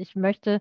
Ich 0.00 0.16
möchte 0.16 0.60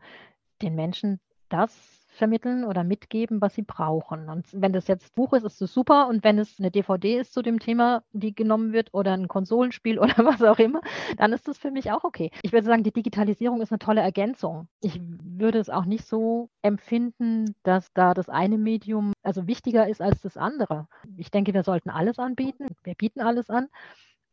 den 0.62 0.76
Menschen 0.76 1.20
das 1.50 2.00
vermitteln 2.20 2.66
oder 2.66 2.84
mitgeben, 2.84 3.42
was 3.42 3.56
sie 3.56 3.62
brauchen. 3.62 4.30
Und 4.30 4.46
wenn 4.52 4.74
das 4.74 4.88
jetzt 4.88 5.16
Buch 5.16 5.34
ist, 5.34 5.46
ist 5.46 5.62
es 5.62 5.74
super. 5.74 6.08
Und 6.08 6.24
wenn 6.24 6.38
es 6.38 6.60
eine 6.60 6.70
DVD 6.70 7.20
ist 7.20 7.34
zu 7.34 7.42
dem 7.42 7.60
Thema, 7.60 8.04
die 8.12 8.36
genommen 8.36 8.74
wird, 8.74 8.94
oder 8.94 9.14
ein 9.14 9.28
Konsolenspiel 9.28 10.00
oder 10.00 10.16
was 10.18 10.42
auch 10.44 10.60
immer, 10.60 10.82
dann 11.18 11.34
ist 11.34 11.48
das 11.48 11.58
für 11.58 11.72
mich 11.72 11.92
auch 11.92 12.04
okay. 12.04 12.30
Ich 12.42 12.52
würde 12.52 12.66
sagen, 12.66 12.84
die 12.84 12.92
Digitalisierung 12.92 13.62
ist 13.62 13.72
eine 13.72 13.80
tolle 13.80 14.02
Ergänzung. 14.02 14.68
Ich 14.82 15.00
würde 15.02 15.60
es 15.60 15.70
auch 15.70 15.86
nicht 15.86 16.06
so 16.06 16.50
empfinden, 16.62 17.56
dass 17.64 17.94
da 17.94 18.14
das 18.14 18.30
eine 18.30 18.58
Medium 18.58 19.14
also 19.24 19.48
wichtiger 19.48 19.88
ist 19.88 20.02
als 20.02 20.22
das 20.22 20.36
andere. 20.36 20.88
Ich 21.18 21.32
denke, 21.32 21.54
wir 21.54 21.64
sollten 21.64 21.90
alles 21.90 22.20
anbieten. 22.20 22.68
Wir 22.84 22.96
bieten 22.96 23.22
alles 23.22 23.50
an. 23.50 23.70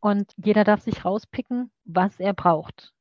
Und 0.00 0.32
jeder 0.36 0.64
darf 0.64 0.82
sich 0.82 1.04
rauspicken, 1.04 1.70
was 1.84 2.20
er 2.20 2.34
braucht. 2.34 2.92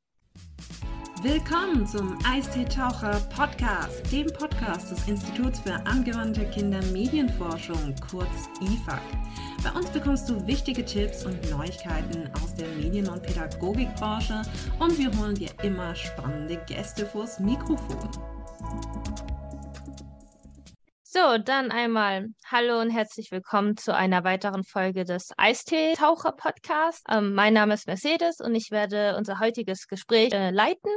Willkommen 1.25 1.87
zum 1.87 2.19
Eistee-Taucher 2.23 3.19
Podcast, 3.35 4.11
dem 4.11 4.27
Podcast 4.27 4.91
des 4.91 5.07
Instituts 5.07 5.59
für 5.59 5.73
angewandte 5.87 6.45
Kindermedienforschung, 6.51 7.95
kurz 8.11 8.47
IFAK. 8.61 9.01
Bei 9.63 9.71
uns 9.71 9.89
bekommst 9.89 10.29
du 10.29 10.45
wichtige 10.45 10.85
Tipps 10.85 11.25
und 11.25 11.49
Neuigkeiten 11.49 12.29
aus 12.35 12.53
der 12.53 12.67
Medien- 12.67 13.09
und 13.09 13.23
Pädagogikbranche 13.23 14.43
und 14.77 14.99
wir 14.99 15.11
holen 15.17 15.33
dir 15.33 15.49
immer 15.63 15.95
spannende 15.95 16.63
Gäste 16.67 17.07
vors 17.07 17.39
Mikrofon. 17.39 18.07
So, 21.01 21.39
dann 21.39 21.71
einmal 21.71 22.27
Hallo 22.51 22.79
und 22.81 22.91
herzlich 22.91 23.31
willkommen 23.31 23.77
zu 23.77 23.95
einer 23.95 24.23
weiteren 24.23 24.63
Folge 24.63 25.05
des 25.05 25.31
Eistee-Taucher-Podcasts. 25.37 27.03
Ähm, 27.09 27.33
mein 27.33 27.55
Name 27.55 27.73
ist 27.73 27.87
Mercedes 27.87 28.41
und 28.41 28.53
ich 28.53 28.69
werde 28.69 29.15
unser 29.17 29.39
heutiges 29.39 29.87
Gespräch 29.87 30.31
äh, 30.31 30.51
leiten. 30.51 30.91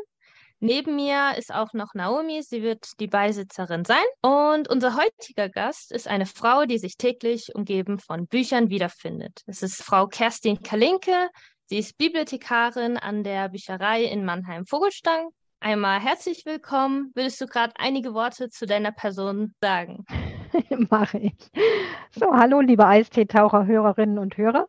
Neben 0.61 0.97
mir 0.97 1.35
ist 1.39 1.55
auch 1.55 1.73
noch 1.73 1.95
Naomi, 1.95 2.43
sie 2.43 2.63
wird 2.63 2.99
die 2.99 3.07
Beisitzerin 3.07 3.85
sein. 3.85 4.05
Und 4.23 4.69
unser 4.69 4.97
heutiger 4.97 5.49
Gast 5.49 5.93
ist 5.93 6.09
eine 6.09 6.27
Frau, 6.27 6.65
die 6.65 6.79
sich 6.79 6.97
täglich 6.97 7.55
umgeben 7.55 8.01
von 8.01 8.27
Büchern 8.27 8.69
wiederfindet. 8.69 9.43
Es 9.47 9.63
ist 9.63 9.85
Frau 9.85 10.09
Kerstin 10.09 10.61
Kalinke. 10.61 11.29
Sie 11.67 11.79
ist 11.79 11.97
Bibliothekarin 11.97 12.97
an 12.97 13.23
der 13.23 13.51
Bücherei 13.51 14.03
in 14.03 14.25
Mannheim-Vogelstang. 14.25 15.29
Einmal 15.61 16.01
herzlich 16.01 16.45
willkommen. 16.45 17.13
Würdest 17.15 17.41
du 17.41 17.47
gerade 17.47 17.75
einige 17.79 18.13
Worte 18.13 18.49
zu 18.49 18.67
deiner 18.67 18.91
Person 18.91 19.55
sagen? 19.61 20.05
Mache 20.91 21.19
ich. 21.19 21.51
So, 22.11 22.33
hallo, 22.33 22.61
liebe 22.61 22.85
Eistee-Taucher, 22.85 23.67
Hörerinnen 23.67 24.19
und 24.19 24.37
Hörer. 24.37 24.67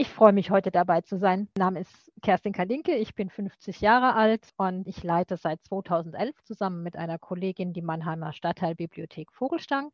Ich 0.00 0.10
freue 0.10 0.32
mich, 0.32 0.52
heute 0.52 0.70
dabei 0.70 1.00
zu 1.00 1.18
sein. 1.18 1.48
Mein 1.58 1.66
Name 1.66 1.80
ist 1.80 2.12
Kerstin 2.22 2.52
Kalinke, 2.52 2.94
ich 2.94 3.16
bin 3.16 3.30
50 3.30 3.80
Jahre 3.80 4.14
alt 4.14 4.52
und 4.56 4.86
ich 4.86 5.02
leite 5.02 5.36
seit 5.36 5.60
2011 5.64 6.40
zusammen 6.44 6.84
mit 6.84 6.94
einer 6.94 7.18
Kollegin 7.18 7.72
die 7.72 7.82
Mannheimer 7.82 8.32
Stadtteilbibliothek 8.32 9.32
Vogelstang 9.32 9.90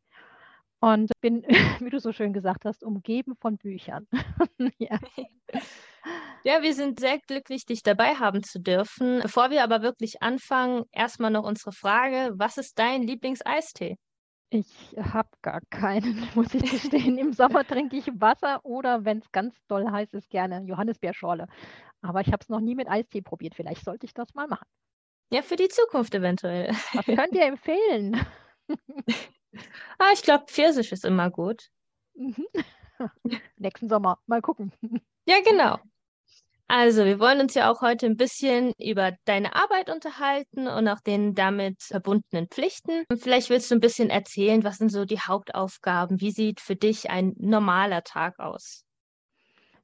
und 0.79 1.09
bin, 1.21 1.41
wie 1.79 1.89
du 1.89 1.99
so 1.99 2.11
schön 2.11 2.33
gesagt 2.33 2.65
hast, 2.65 2.83
umgeben 2.83 3.35
von 3.35 3.57
Büchern. 3.57 4.05
ja. 4.77 4.99
ja, 6.43 6.61
wir 6.61 6.75
sind 6.75 6.99
sehr 6.99 7.17
glücklich, 7.17 7.65
dich 7.65 7.81
dabei 7.81 8.13
haben 8.13 8.43
zu 8.43 8.59
dürfen. 8.59 9.21
Bevor 9.23 9.49
wir 9.49 9.63
aber 9.63 9.81
wirklich 9.81 10.21
anfangen, 10.21 10.83
erstmal 10.91 11.31
noch 11.31 11.45
unsere 11.45 11.71
Frage, 11.71 12.31
was 12.35 12.59
ist 12.59 12.77
dein 12.77 13.01
Lieblingseistee? 13.01 13.97
Ich 14.49 14.95
habe 14.97 15.29
gar 15.41 15.61
keinen, 15.69 16.27
muss 16.35 16.53
ich 16.53 16.61
gestehen. 16.71 17.17
Im 17.17 17.33
Sommer 17.33 17.65
trinke 17.65 17.97
ich 17.97 18.07
Wasser 18.19 18.63
oder 18.63 19.05
wenn 19.05 19.19
es 19.19 19.31
ganz 19.31 19.55
doll 19.67 19.89
heiß 19.89 20.13
ist, 20.13 20.29
gerne 20.29 20.61
Johannisbeerschorle. 20.65 21.47
Aber 22.01 22.21
ich 22.21 22.27
habe 22.27 22.41
es 22.41 22.49
noch 22.49 22.59
nie 22.59 22.75
mit 22.75 22.87
Eistee 22.87 23.21
probiert. 23.21 23.55
Vielleicht 23.55 23.83
sollte 23.83 24.05
ich 24.05 24.13
das 24.13 24.33
mal 24.35 24.47
machen. 24.47 24.67
Ja, 25.31 25.41
für 25.41 25.55
die 25.55 25.69
Zukunft 25.69 26.13
eventuell. 26.13 26.69
Was 26.93 27.05
könnt 27.05 27.33
ihr 27.33 27.45
empfehlen? 27.45 28.15
ah, 29.97 30.11
ich 30.13 30.21
glaube, 30.21 30.45
Pfirsich 30.47 30.91
ist 30.91 31.03
immer 31.03 31.31
gut. 31.31 31.69
Mhm. 32.13 32.45
Nächsten 33.57 33.89
Sommer. 33.89 34.19
Mal 34.27 34.41
gucken. 34.41 34.71
Ja, 35.27 35.37
genau. 35.43 35.79
Also, 36.67 37.05
wir 37.05 37.19
wollen 37.19 37.41
uns 37.41 37.53
ja 37.53 37.71
auch 37.71 37.81
heute 37.81 38.07
ein 38.07 38.17
bisschen 38.17 38.73
über 38.79 39.13
deine 39.25 39.55
Arbeit 39.55 39.89
unterhalten 39.89 40.67
und 40.67 40.87
auch 40.87 40.99
den 40.99 41.35
damit 41.35 41.81
verbundenen 41.83 42.47
Pflichten. 42.47 43.03
Und 43.07 43.21
vielleicht 43.21 43.49
willst 43.51 43.69
du 43.69 43.75
ein 43.75 43.81
bisschen 43.81 44.09
erzählen, 44.09 44.63
was 44.63 44.77
sind 44.77 44.89
so 44.91 45.05
die 45.05 45.19
Hauptaufgaben? 45.19 46.19
Wie 46.21 46.31
sieht 46.31 46.59
für 46.59 46.75
dich 46.75 47.09
ein 47.11 47.33
normaler 47.37 48.03
Tag 48.03 48.39
aus? 48.39 48.83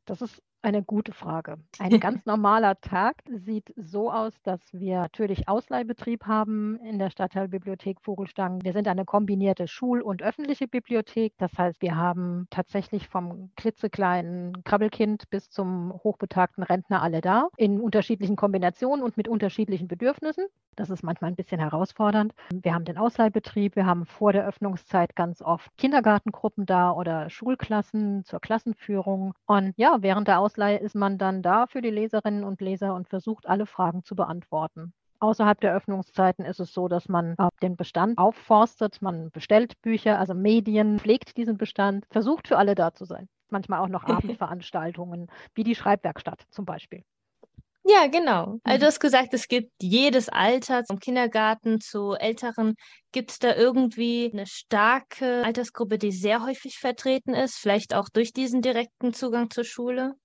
Das 0.05 0.21
ist 0.21 0.41
eine 0.61 0.83
gute 0.83 1.11
Frage. 1.13 1.57
Ein 1.79 1.99
ganz 1.99 2.25
normaler 2.25 2.79
Tag 2.81 3.23
sieht 3.29 3.73
so 3.75 4.11
aus, 4.11 4.33
dass 4.43 4.59
wir 4.71 4.99
natürlich 4.99 5.47
Ausleihbetrieb 5.47 6.25
haben 6.25 6.77
in 6.77 6.99
der 6.99 7.09
Stadtteilbibliothek 7.09 8.01
Vogelstang. 8.01 8.63
Wir 8.63 8.73
sind 8.73 8.87
eine 8.87 9.05
kombinierte 9.05 9.67
Schul- 9.67 10.01
und 10.01 10.21
öffentliche 10.21 10.67
Bibliothek. 10.67 11.33
Das 11.37 11.51
heißt, 11.57 11.81
wir 11.81 11.95
haben 11.95 12.47
tatsächlich 12.49 13.07
vom 13.07 13.51
klitzekleinen 13.55 14.63
Krabbelkind 14.63 15.29
bis 15.29 15.49
zum 15.49 15.93
hochbetagten 16.03 16.63
Rentner 16.63 17.01
alle 17.01 17.21
da, 17.21 17.47
in 17.57 17.79
unterschiedlichen 17.79 18.35
Kombinationen 18.35 19.03
und 19.03 19.17
mit 19.17 19.27
unterschiedlichen 19.27 19.87
Bedürfnissen. 19.87 20.45
Das 20.77 20.89
ist 20.89 21.03
manchmal 21.03 21.31
ein 21.31 21.35
bisschen 21.35 21.59
herausfordernd. 21.59 22.33
Wir 22.53 22.73
haben 22.73 22.85
den 22.85 22.97
Ausleihbetrieb. 22.97 23.75
Wir 23.75 23.85
haben 23.85 24.05
vor 24.05 24.31
der 24.31 24.47
Öffnungszeit 24.47 25.15
ganz 25.17 25.41
oft 25.41 25.69
Kindergartengruppen 25.77 26.65
da 26.65 26.91
oder 26.91 27.29
Schulklassen 27.29 28.23
zur 28.23 28.39
Klassenführung. 28.39 29.33
Und 29.45 29.73
ja, 29.75 29.97
während 29.99 30.29
der 30.29 30.39
Ausleihbetrieb 30.39 30.50
Ausleihe 30.51 30.79
ist 30.79 30.95
man 30.95 31.17
dann 31.17 31.41
da 31.41 31.65
für 31.65 31.81
die 31.81 31.89
Leserinnen 31.89 32.43
und 32.43 32.59
Leser 32.59 32.93
und 32.93 33.07
versucht, 33.07 33.47
alle 33.47 33.65
Fragen 33.65 34.03
zu 34.03 34.17
beantworten. 34.17 34.91
Außerhalb 35.21 35.61
der 35.61 35.73
Öffnungszeiten 35.73 36.43
ist 36.43 36.59
es 36.59 36.73
so, 36.73 36.89
dass 36.89 37.07
man 37.07 37.37
den 37.61 37.77
Bestand 37.77 38.17
aufforstet, 38.17 39.01
man 39.01 39.31
bestellt 39.31 39.81
Bücher, 39.81 40.19
also 40.19 40.33
Medien, 40.33 40.99
pflegt 40.99 41.37
diesen 41.37 41.57
Bestand, 41.57 42.05
versucht 42.11 42.49
für 42.49 42.57
alle 42.57 42.75
da 42.75 42.93
zu 42.93 43.05
sein. 43.05 43.29
Manchmal 43.49 43.79
auch 43.79 43.87
noch 43.87 44.03
Abendveranstaltungen, 44.39 45.27
wie 45.55 45.63
die 45.63 45.75
Schreibwerkstatt 45.75 46.43
zum 46.49 46.65
Beispiel. 46.65 47.01
Ja, 47.85 48.07
genau. 48.07 48.59
Also 48.63 48.79
du 48.79 48.83
mhm. 48.83 48.87
hast 48.87 48.99
gesagt, 48.99 49.33
es 49.33 49.47
gibt 49.47 49.71
jedes 49.81 50.27
Alter, 50.27 50.83
vom 50.85 50.99
Kindergarten 50.99 51.79
zu 51.79 52.11
Älteren. 52.11 52.75
Gibt 53.13 53.31
es 53.31 53.39
da 53.39 53.55
irgendwie 53.55 54.29
eine 54.33 54.47
starke 54.47 55.43
Altersgruppe, 55.45 55.97
die 55.97 56.11
sehr 56.11 56.43
häufig 56.43 56.77
vertreten 56.77 57.33
ist, 57.33 57.55
vielleicht 57.55 57.95
auch 57.95 58.09
durch 58.11 58.33
diesen 58.33 58.61
direkten 58.61 59.13
Zugang 59.13 59.49
zur 59.49 59.63
Schule? 59.63 60.15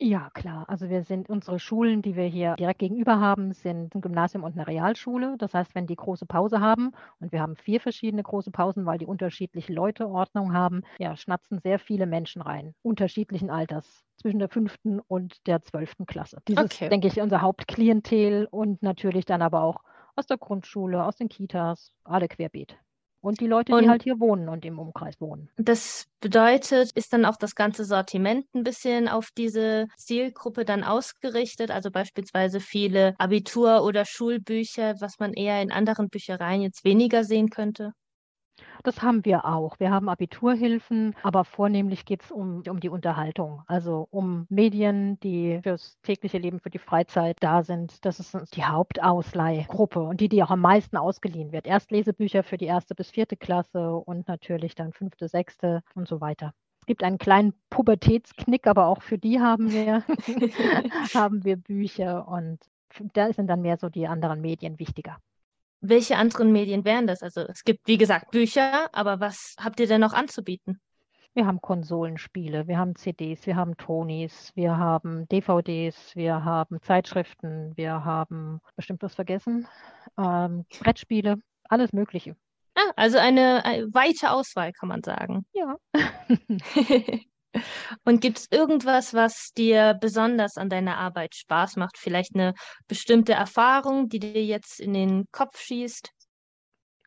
Ja, 0.00 0.30
klar. 0.32 0.64
Also 0.68 0.88
wir 0.88 1.02
sind 1.02 1.28
unsere 1.28 1.58
Schulen, 1.58 2.02
die 2.02 2.14
wir 2.14 2.26
hier 2.26 2.54
direkt 2.54 2.78
gegenüber 2.78 3.18
haben, 3.18 3.52
sind 3.52 3.94
ein 3.94 4.00
Gymnasium 4.00 4.44
und 4.44 4.52
eine 4.52 4.66
Realschule. 4.66 5.34
Das 5.38 5.54
heißt, 5.54 5.74
wenn 5.74 5.88
die 5.88 5.96
große 5.96 6.24
Pause 6.24 6.60
haben, 6.60 6.92
und 7.18 7.32
wir 7.32 7.40
haben 7.40 7.56
vier 7.56 7.80
verschiedene 7.80 8.22
große 8.22 8.52
Pausen, 8.52 8.86
weil 8.86 8.98
die 8.98 9.06
unterschiedliche 9.06 9.72
Leuteordnung 9.72 10.52
haben, 10.52 10.82
ja, 10.98 11.16
schnatzen 11.16 11.58
sehr 11.58 11.80
viele 11.80 12.06
Menschen 12.06 12.42
rein, 12.42 12.74
unterschiedlichen 12.82 13.50
Alters, 13.50 14.04
zwischen 14.16 14.38
der 14.38 14.48
fünften 14.48 15.00
und 15.00 15.46
der 15.48 15.62
zwölften 15.62 16.06
Klasse. 16.06 16.38
Dieses, 16.46 16.64
okay. 16.64 16.88
denke 16.88 17.08
ich, 17.08 17.20
unser 17.20 17.40
Hauptklientel 17.40 18.46
und 18.50 18.82
natürlich 18.82 19.24
dann 19.24 19.42
aber 19.42 19.62
auch 19.62 19.82
aus 20.14 20.26
der 20.26 20.38
Grundschule, 20.38 21.04
aus 21.04 21.16
den 21.16 21.28
Kitas, 21.28 21.92
alle 22.04 22.28
querbeet. 22.28 22.76
Und 23.20 23.40
die 23.40 23.46
Leute, 23.46 23.74
die 23.74 23.88
halt 23.88 24.02
hier 24.02 24.18
wohnen 24.20 24.48
und 24.48 24.64
im 24.64 24.78
Umkreis 24.78 25.20
wohnen. 25.20 25.50
Das 25.60 26.06
bedeutet, 26.20 26.92
ist 26.94 27.12
dann 27.12 27.24
auch 27.24 27.36
das 27.36 27.54
ganze 27.56 27.84
Sortiment 27.84 28.46
ein 28.54 28.62
bisschen 28.62 29.08
auf 29.08 29.30
diese 29.36 29.86
Zielgruppe 29.96 30.64
dann 30.64 30.84
ausgerichtet? 30.84 31.70
Also 31.72 31.90
beispielsweise 31.90 32.60
viele 32.60 33.14
Abitur- 33.18 33.82
oder 33.84 34.04
Schulbücher, 34.04 34.94
was 35.00 35.18
man 35.18 35.32
eher 35.34 35.60
in 35.60 35.72
anderen 35.72 36.08
Büchereien 36.10 36.62
jetzt 36.62 36.84
weniger 36.84 37.24
sehen 37.24 37.50
könnte? 37.50 37.92
Das 38.82 39.02
haben 39.02 39.24
wir 39.24 39.44
auch. 39.44 39.78
Wir 39.78 39.90
haben 39.90 40.08
Abiturhilfen, 40.08 41.14
aber 41.22 41.44
vornehmlich 41.44 42.04
geht 42.04 42.22
es 42.22 42.30
um, 42.30 42.62
um 42.68 42.80
die 42.80 42.88
Unterhaltung, 42.88 43.62
also 43.66 44.06
um 44.10 44.46
Medien, 44.48 45.18
die 45.20 45.60
fürs 45.62 46.00
tägliche 46.02 46.38
Leben, 46.38 46.60
für 46.60 46.70
die 46.70 46.78
Freizeit 46.78 47.36
da 47.40 47.62
sind. 47.62 48.04
Das 48.04 48.20
ist 48.20 48.56
die 48.56 48.64
Hauptausleihgruppe 48.64 50.00
und 50.00 50.20
die, 50.20 50.28
die 50.28 50.42
auch 50.42 50.50
am 50.50 50.60
meisten 50.60 50.96
ausgeliehen 50.96 51.52
wird. 51.52 51.66
Erst 51.66 51.90
Lesebücher 51.90 52.42
für 52.42 52.56
die 52.56 52.66
erste 52.66 52.94
bis 52.94 53.10
vierte 53.10 53.36
Klasse 53.36 53.94
und 53.94 54.28
natürlich 54.28 54.74
dann 54.74 54.92
fünfte, 54.92 55.28
sechste 55.28 55.82
und 55.94 56.08
so 56.08 56.20
weiter. 56.20 56.52
Es 56.80 56.86
gibt 56.86 57.02
einen 57.02 57.18
kleinen 57.18 57.54
Pubertätsknick, 57.70 58.66
aber 58.66 58.86
auch 58.86 59.02
für 59.02 59.18
die 59.18 59.40
haben 59.40 59.70
wir, 59.70 60.04
haben 61.14 61.44
wir 61.44 61.56
Bücher 61.56 62.26
und 62.28 62.58
da 63.12 63.32
sind 63.32 63.48
dann 63.48 63.62
mehr 63.62 63.76
so 63.76 63.88
die 63.88 64.06
anderen 64.06 64.40
Medien 64.40 64.78
wichtiger. 64.78 65.18
Welche 65.80 66.16
anderen 66.16 66.52
Medien 66.52 66.84
wären 66.84 67.06
das? 67.06 67.22
Also 67.22 67.42
es 67.42 67.64
gibt, 67.64 67.86
wie 67.86 67.98
gesagt, 67.98 68.30
Bücher, 68.30 68.88
aber 68.92 69.20
was 69.20 69.54
habt 69.60 69.78
ihr 69.80 69.86
denn 69.86 70.00
noch 70.00 70.12
anzubieten? 70.12 70.80
Wir 71.34 71.46
haben 71.46 71.60
Konsolenspiele, 71.60 72.66
wir 72.66 72.78
haben 72.78 72.96
CDs, 72.96 73.46
wir 73.46 73.54
haben 73.54 73.76
Tonys, 73.76 74.50
wir 74.56 74.76
haben 74.76 75.28
DVDs, 75.28 76.16
wir 76.16 76.44
haben 76.44 76.82
Zeitschriften, 76.82 77.76
wir 77.76 78.04
haben 78.04 78.60
bestimmt 78.74 79.02
was 79.02 79.14
vergessen, 79.14 79.68
ähm, 80.18 80.64
Brettspiele, 80.80 81.36
alles 81.64 81.92
Mögliche. 81.92 82.34
Ah, 82.74 82.90
also 82.96 83.18
eine, 83.18 83.64
eine 83.64 83.86
weite 83.94 84.32
Auswahl, 84.32 84.72
kann 84.72 84.88
man 84.88 85.02
sagen. 85.04 85.46
Ja. 85.52 85.76
Und 88.04 88.20
gibt 88.20 88.38
es 88.38 88.46
irgendwas, 88.50 89.14
was 89.14 89.52
dir 89.56 89.94
besonders 90.00 90.56
an 90.56 90.68
deiner 90.68 90.98
Arbeit 90.98 91.34
Spaß 91.34 91.76
macht? 91.76 91.98
Vielleicht 91.98 92.34
eine 92.34 92.54
bestimmte 92.88 93.32
Erfahrung, 93.32 94.08
die 94.08 94.20
dir 94.20 94.44
jetzt 94.44 94.80
in 94.80 94.94
den 94.94 95.26
Kopf 95.32 95.60
schießt? 95.60 96.12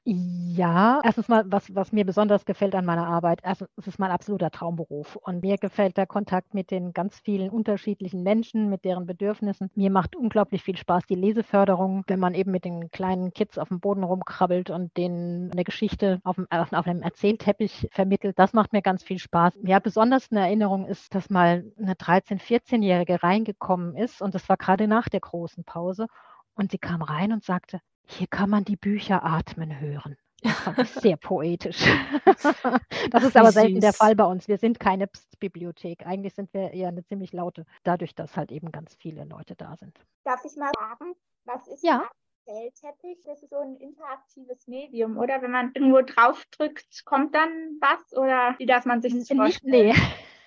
Ja, 0.03 1.00
erstens 1.03 1.27
mal, 1.27 1.44
was, 1.45 1.75
was 1.75 1.92
mir 1.92 2.06
besonders 2.06 2.45
gefällt 2.45 2.74
an 2.74 2.86
meiner 2.86 3.06
Arbeit, 3.06 3.42
erstens, 3.44 3.69
es 3.77 3.86
ist 3.86 4.00
mein 4.00 4.09
absoluter 4.09 4.50
Traumberuf. 4.50 5.15
Und 5.15 5.44
mir 5.44 5.57
gefällt 5.57 5.95
der 5.95 6.07
Kontakt 6.07 6.56
mit 6.56 6.71
den 6.71 6.92
ganz 6.92 7.19
vielen 7.19 7.51
unterschiedlichen 7.51 8.24
Menschen, 8.24 8.68
mit 8.71 8.83
deren 8.83 9.06
Bedürfnissen. 9.06 9.69
Mir 9.75 9.92
macht 9.92 10.15
unglaublich 10.15 10.63
viel 10.63 10.75
Spaß 10.75 11.06
die 11.06 11.13
Leseförderung, 11.15 12.03
wenn 12.07 12.19
man 12.19 12.33
eben 12.33 12.50
mit 12.50 12.65
den 12.65 12.89
kleinen 12.89 13.31
Kids 13.31 13.59
auf 13.59 13.68
dem 13.68 13.80
Boden 13.80 14.03
rumkrabbelt 14.03 14.71
und 14.71 14.98
denen 14.98 15.51
eine 15.51 15.63
Geschichte 15.63 16.19
auf, 16.24 16.38
dem, 16.38 16.48
auf 16.50 16.88
einem 16.88 17.03
Erzählteppich 17.03 17.88
vermittelt. 17.92 18.39
Das 18.39 18.53
macht 18.53 18.74
mir 18.74 18.81
ganz 18.81 19.03
viel 19.03 19.19
Spaß. 19.19 19.53
Ja, 19.63 19.77
besonders 19.77 20.31
eine 20.31 20.42
Erinnerung 20.42 20.88
ist, 20.88 21.13
dass 21.13 21.30
mal 21.30 21.63
eine 21.77 21.94
13-, 21.94 22.39
14-Jährige 22.39 23.21
reingekommen 23.21 23.95
ist 23.95 24.24
und 24.24 24.33
das 24.33 24.50
war 24.50 24.57
gerade 24.57 24.88
nach 24.88 25.09
der 25.09 25.19
großen 25.19 25.63
Pause. 25.63 26.07
Und 26.56 26.71
sie 26.71 26.80
kam 26.80 27.01
rein 27.03 27.31
und 27.33 27.44
sagte, 27.44 27.80
hier 28.12 28.28
kann 28.28 28.50
man 28.50 28.66
die 28.66 28.75
Bücher 28.75 29.24
atmen 29.24 29.80
hören. 29.80 30.18
Sehr 31.02 31.18
poetisch. 31.18 31.86
das 33.12 33.24
ist 33.24 33.38
aber 33.38 33.52
selten 33.52 33.80
der 33.80 33.94
Fall 33.94 34.16
bei 34.16 34.25
uns. 34.25 34.48
Wir 34.48 34.58
sind 34.58 34.80
keine 34.80 35.08
Bibliothek. 35.40 36.06
Eigentlich 36.06 36.34
sind 36.34 36.54
wir 36.54 36.72
eher 36.72 36.88
eine 36.88 37.04
ziemlich 37.04 37.31
laute, 37.31 37.66
dadurch, 37.84 38.16
dass 38.16 38.36
halt 38.36 38.52
eben 38.52 38.72
ganz 38.72 38.96
viele 38.96 39.24
Leute 39.25 39.56
da 39.56 39.78
sind. 39.78 40.00
Darf 40.24 40.44
ich 40.44 40.56
mal 40.58 40.72
fragen, 40.75 41.13
was 41.46 41.68
ist 41.68 41.84
ja. 41.84 42.10
Erzählteppich? 42.46 43.24
Das 43.24 43.44
ist 43.44 43.52
so 43.52 43.60
ein 43.60 43.75
interaktives 43.78 44.68
Medium, 44.68 45.18
oder? 45.18 45.42
Wenn 45.42 45.52
man 45.52 45.72
irgendwo 45.75 46.02
draufdrückt, 46.02 47.06
kommt 47.06 47.36
dann 47.36 47.78
was? 47.80 48.18
Oder 48.18 48.56
wie 48.58 48.66
darf 48.66 48.86
man 48.86 49.02
sich 49.02 49.13
das 49.13 49.28
vorstellen? 49.28 49.90
Nee. 49.90 49.94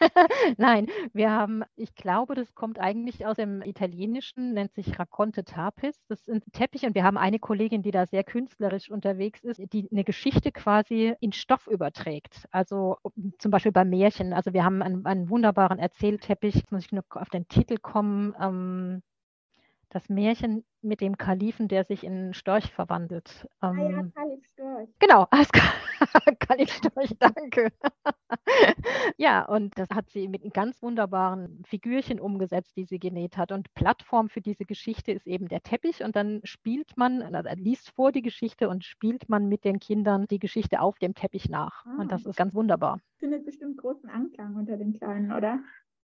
Nein, 0.59 0.87
wir 1.13 1.31
haben, 1.31 1.63
ich 1.77 1.95
glaube, 1.95 2.35
das 2.35 2.55
kommt 2.55 2.79
eigentlich 2.79 3.27
aus 3.27 3.37
dem 3.37 3.63
Italienischen, 3.63 4.55
nennt 4.55 4.75
sich 4.75 4.99
Racconte 4.99 5.45
Tapis. 5.45 5.99
Das 6.09 6.25
sind 6.25 6.45
Teppiche 6.53 6.87
und 6.87 6.95
wir 6.95 7.05
haben 7.05 7.17
eine 7.17 7.39
Kollegin, 7.39 7.83
die 7.83 7.91
da 7.91 8.07
sehr 8.07 8.25
künstlerisch 8.25 8.91
unterwegs 8.91 9.43
ist, 9.45 9.61
die 9.73 9.89
eine 9.91 10.05
Geschichte 10.05 10.53
quasi 10.53 11.15
in 11.21 11.33
Stoff 11.33 11.67
überträgt. 11.67 12.47
Also 12.51 12.99
zum 13.39 13.51
Beispiel 13.51 13.73
bei 13.73 13.85
Märchen. 13.85 14.33
Also 14.33 14.53
wir 14.53 14.65
haben 14.65 14.83
einen, 14.83 15.07
einen 15.07 15.29
wunderbaren 15.31 15.79
Erzählteppich, 15.79 16.55
jetzt 16.55 16.73
muss 16.73 16.85
ich 16.85 16.93
nur 16.93 17.05
auf 17.11 17.31
den 17.31 17.49
Titel 17.49 17.77
kommen. 17.79 18.35
Ähm, 18.41 19.03
das 19.95 20.09
Märchen 20.09 20.65
mit 20.83 21.01
dem 21.01 21.17
Kalifen, 21.17 21.69
der 21.69 21.85
sich 21.85 22.03
in 22.03 22.35
Storch 22.35 22.73
verwandelt. 22.73 23.47
Ähm, 23.63 23.79
ah 23.79 23.91
ja, 23.91 24.03
Kalif 24.15 24.45
Storch. 24.53 24.89
Genau, 24.99 25.29
Kalif 26.41 26.71
Storch, 26.73 27.15
danke. 27.19 27.73
ja, 29.17 29.45
und 29.45 29.79
das 29.79 29.89
hat 29.91 30.11
sie 30.11 30.27
mit 30.27 30.53
ganz 30.53 30.83
wunderbaren 30.83 31.63
Figürchen 31.65 32.19
umgesetzt, 32.19 32.77
die 32.77 32.85
sie 32.85 32.99
genäht 32.99 33.37
hat. 33.37 33.53
Und 33.53 33.73
Plattform 33.75 34.29
für 34.29 34.41
diese 34.41 34.65
Geschichte 34.65 35.13
ist 35.13 35.29
eben 35.29 35.47
der 35.47 35.63
Teppich. 35.63 36.03
Und 36.03 36.17
dann 36.17 36.41
spielt 36.43 36.97
man, 36.97 37.23
also 37.23 37.49
liest 37.55 37.91
vor 37.91 38.11
die 38.11 38.23
Geschichte 38.23 38.69
und 38.69 38.85
spielt 38.85 39.29
man 39.29 39.49
mit 39.49 39.65
den 39.65 39.79
Kindern 39.79 40.27
die 40.27 40.41
Geschichte 40.41 40.81
auf 40.81 40.99
dem 40.99 41.15
Teppich 41.15 41.49
nach. 41.49 41.87
Ah. 41.87 42.01
Und 42.01 42.11
das 42.11 42.27
ist 42.27 42.37
ganz 42.37 42.53
wunderbar. 42.55 43.01
Findet 43.19 43.45
bestimmt 43.45 43.77
großen 43.79 44.11
Anklang 44.11 44.57
unter 44.57 44.77
den 44.77 44.93
Kleinen, 44.93 45.31
oder? 45.33 45.61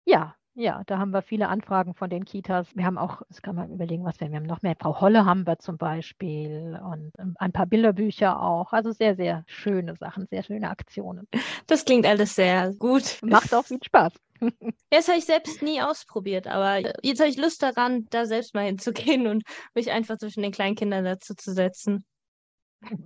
Ja, 0.09 0.35
ja, 0.55 0.83
da 0.87 0.99
haben 0.99 1.11
wir 1.11 1.21
viele 1.21 1.49
Anfragen 1.49 1.93
von 1.93 2.09
den 2.09 2.25
Kitas. 2.25 2.75
Wir 2.75 2.87
haben 2.87 2.97
auch, 2.97 3.21
das 3.29 3.43
kann 3.43 3.55
man 3.55 3.71
überlegen, 3.71 4.07
was 4.07 4.19
wir, 4.21 4.31
wir 4.31 4.37
haben 4.39 4.47
noch 4.47 4.63
mehr. 4.63 4.75
Frau 4.81 5.03
Holle 5.03 5.27
haben 5.27 5.47
wir 5.47 5.59
zum 5.59 5.77
Beispiel 5.77 6.81
und 6.83 7.13
ähm, 7.19 7.35
ein 7.39 7.53
paar 7.53 7.67
Bilderbücher 7.67 8.41
auch. 8.41 8.73
Also 8.73 8.91
sehr, 8.91 9.17
sehr 9.17 9.45
schöne 9.47 9.97
Sachen, 9.97 10.27
sehr 10.31 10.43
schöne 10.43 10.71
Aktionen. 10.71 11.29
Das 11.67 11.85
klingt 11.85 12.07
alles 12.07 12.35
sehr 12.37 12.73
gut. 12.79 13.19
Macht 13.23 13.53
auch 13.55 13.67
viel 13.67 13.83
Spaß. 13.83 14.15
Ja, 14.91 15.01
das 15.01 15.09
habe 15.09 15.19
ich 15.19 15.25
selbst 15.25 15.63
nie 15.63 15.83
ausprobiert, 15.83 16.47
aber 16.47 16.79
jetzt 17.03 17.19
habe 17.19 17.29
ich 17.29 17.37
Lust 17.37 17.61
daran, 17.61 18.07
da 18.11 18.25
selbst 18.25 18.55
mal 18.55 18.67
hinzugehen 18.67 19.27
und 19.27 19.43
mich 19.75 19.91
einfach 19.91 20.17
zwischen 20.17 20.43
den 20.43 20.53
kleinen 20.53 20.77
Kindern 20.77 21.05
dazu 21.05 21.35
zu 21.35 21.53
setzen. 21.53 22.05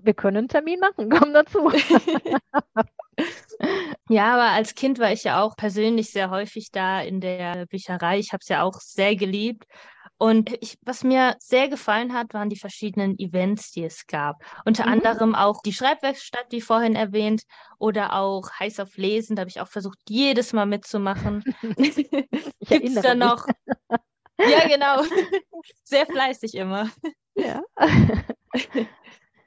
Wir 0.02 0.12
können 0.12 0.36
einen 0.36 0.48
Termin 0.48 0.78
machen, 0.78 1.08
komm 1.10 1.32
dazu. 1.32 1.70
Ja, 4.08 4.34
aber 4.34 4.50
als 4.50 4.74
Kind 4.74 4.98
war 4.98 5.12
ich 5.12 5.24
ja 5.24 5.40
auch 5.42 5.56
persönlich 5.56 6.10
sehr 6.10 6.30
häufig 6.30 6.70
da 6.72 7.00
in 7.00 7.20
der 7.20 7.66
Bücherei. 7.66 8.18
Ich 8.18 8.32
habe 8.32 8.40
es 8.42 8.48
ja 8.48 8.62
auch 8.62 8.80
sehr 8.80 9.16
geliebt. 9.16 9.64
Und 10.18 10.52
ich, 10.62 10.78
was 10.82 11.02
mir 11.02 11.34
sehr 11.40 11.68
gefallen 11.68 12.12
hat, 12.12 12.32
waren 12.32 12.48
die 12.48 12.58
verschiedenen 12.58 13.18
Events, 13.18 13.72
die 13.72 13.84
es 13.84 14.06
gab. 14.06 14.36
Unter 14.64 14.86
mhm. 14.86 14.92
anderem 14.92 15.34
auch 15.34 15.62
die 15.62 15.72
Schreibwerkstatt, 15.72 16.46
wie 16.50 16.60
vorhin 16.60 16.94
erwähnt, 16.94 17.42
oder 17.78 18.12
auch 18.12 18.48
Heiß 18.60 18.78
auf 18.78 18.96
Lesen. 18.96 19.34
Da 19.34 19.40
habe 19.40 19.50
ich 19.50 19.60
auch 19.60 19.68
versucht, 19.68 19.98
jedes 20.08 20.52
Mal 20.52 20.66
mitzumachen. 20.66 21.42
Gibt 21.62 22.88
es 22.88 22.94
da 23.02 23.16
noch? 23.16 23.46
ja, 24.38 24.68
genau. 24.68 25.02
sehr 25.82 26.06
fleißig 26.06 26.54
immer. 26.54 26.88
Ja. 27.34 27.62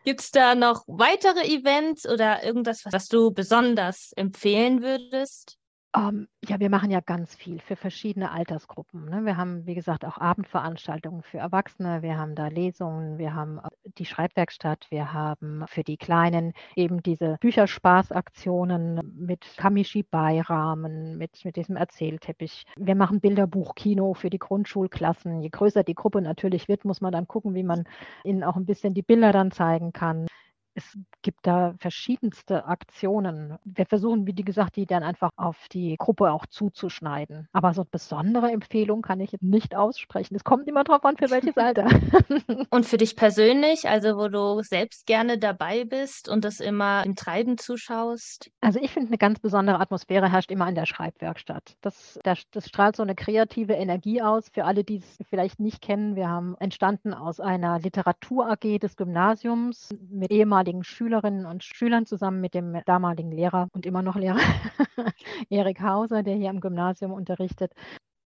Gibt 0.06 0.22
es 0.22 0.30
da 0.30 0.54
noch 0.54 0.84
weitere 0.86 1.42
Events 1.48 2.07
oder 2.07 2.44
irgendwas, 2.44 2.86
was 2.86 3.07
du 3.07 3.31
besonders 3.31 4.12
empfehlen 4.16 4.84
würdest? 4.84 5.57
Ähm, 5.96 6.28
ja, 6.48 6.60
wir 6.60 6.69
machen 6.69 6.92
ja 6.92 7.00
ganz 7.00 7.34
viel 7.34 7.60
für 7.60 7.75
verschiedene 7.75 8.30
Altersgruppen. 8.30 9.06
Ne? 9.06 9.25
Wir 9.25 9.36
haben, 9.36 9.66
wie 9.66 9.74
gesagt, 9.74 10.06
auch 10.06 10.19
Abendveranstaltungen 10.19 11.24
für 11.24 11.40
Erwachsene. 11.40 12.04
Wir 12.04 12.18
haben 12.18 12.36
da 12.36 12.50
Lesungen. 12.50 13.18
Wir 13.18 13.34
haben 13.34 13.60
die 13.98 14.06
Schreibwerkstatt. 14.06 14.88
Wir 14.90 15.14
haben 15.14 15.66
für 15.68 15.84
die 15.84 15.98
Kleinen 15.98 16.54
eben 16.76 17.04
diese 17.04 17.38
Bücherspaßaktionen 17.40 19.16
mit 19.18 19.46
Kamishibai-Rahmen, 19.58 21.18
mit, 21.18 21.44
mit 21.46 21.56
diesem 21.56 21.76
Erzählteppich. 21.76 22.66
Wir 22.78 22.96
machen 22.96 23.20
Bilderbuchkino 23.20 24.14
für 24.14 24.30
die 24.30 24.40
Grundschulklassen. 24.40 25.42
Je 25.42 25.50
größer 25.50 25.84
die 25.84 25.96
Gruppe 25.96 26.22
natürlich 26.22 26.68
wird, 26.68 26.86
muss 26.86 27.02
man 27.02 27.12
dann 27.12 27.28
gucken, 27.28 27.54
wie 27.54 27.64
man 27.64 27.86
ihnen 28.24 28.44
auch 28.44 28.56
ein 28.56 28.66
bisschen 28.66 28.94
die 28.94 29.04
Bilder 29.04 29.32
dann 29.32 29.52
zeigen 29.52 29.94
kann 29.94 30.28
es 30.75 30.98
gibt 31.22 31.48
da 31.48 31.74
verschiedenste 31.80 32.66
Aktionen. 32.66 33.57
Wir 33.63 33.86
versuchen, 33.86 34.27
wie 34.27 34.33
gesagt, 34.33 34.75
die 34.75 34.86
dann 34.86 35.04
einfach 35.04 35.30
auf 35.38 35.68
die 35.69 35.95
Gruppe 35.98 36.31
auch 36.31 36.45
zuzuschneiden. 36.45 37.48
Aber 37.54 37.74
so 37.74 37.81
eine 37.81 37.89
besondere 37.89 38.51
Empfehlung 38.51 39.01
kann 39.01 39.22
ich 39.22 39.31
nicht 39.39 39.74
aussprechen. 39.75 40.36
Es 40.36 40.44
kommt 40.44 40.68
immer 40.68 40.83
darauf 40.83 41.04
an, 41.06 41.16
für 41.16 41.31
welches 41.31 41.57
Alter. 41.57 41.88
und 42.69 42.86
für 42.86 42.98
dich 42.98 43.16
persönlich, 43.16 43.88
also 43.88 44.18
wo 44.18 44.27
du 44.27 44.62
selbst 44.63 45.07
gerne 45.07 45.38
dabei 45.38 45.86
bist 45.86 46.27
und 46.27 46.44
das 46.44 46.60
immer 46.60 47.06
im 47.06 47.16
Treiben 47.16 47.57
zuschaust? 47.57 48.51
Also 48.60 48.80
ich 48.81 48.92
finde, 48.92 49.07
eine 49.07 49.18
ganz 49.18 49.39
besondere 49.39 49.80
Atmosphäre 49.80 50.30
herrscht 50.30 50.51
immer 50.51 50.68
in 50.68 50.75
der 50.75 50.86
Schreibwerkstatt. 50.86 51.78
Das, 51.81 52.19
das, 52.24 52.44
das 52.51 52.68
strahlt 52.68 52.98
so 52.98 53.04
eine 53.04 53.16
kreative 53.16 53.74
Energie 53.74 54.21
aus. 54.21 54.50
Für 54.50 54.66
alle, 54.66 54.83
die 54.83 54.98
es 54.98 55.18
vielleicht 55.30 55.60
nicht 55.62 55.81
kennen, 55.81 56.18
wir 56.18 56.28
haben 56.28 56.56
entstanden 56.60 57.13
aus 57.13 57.39
einer 57.39 57.80
Literatur 57.80 58.51
AG 58.51 58.80
des 58.80 58.98
Gymnasiums 58.98 59.89
mit 60.10 60.31
ehemaligen 60.31 60.65
ehemaligen 60.66 60.84
Schülerinnen 60.84 61.45
und 61.45 61.64
Schülern 61.64 62.06
zusammen 62.06 62.42
mit 62.42 62.54
dem 62.54 62.81
damaligen 62.86 63.31
Lehrer 63.31 63.68
und 63.74 63.86
immer 63.86 64.02
noch 64.02 64.16
Lehrer 64.16 64.40
Erik 65.50 65.81
Hauser, 65.81 66.24
der 66.24 66.36
hier 66.36 66.50
am 66.50 66.60
Gymnasium 66.60 67.12
unterrichtet, 67.12 67.74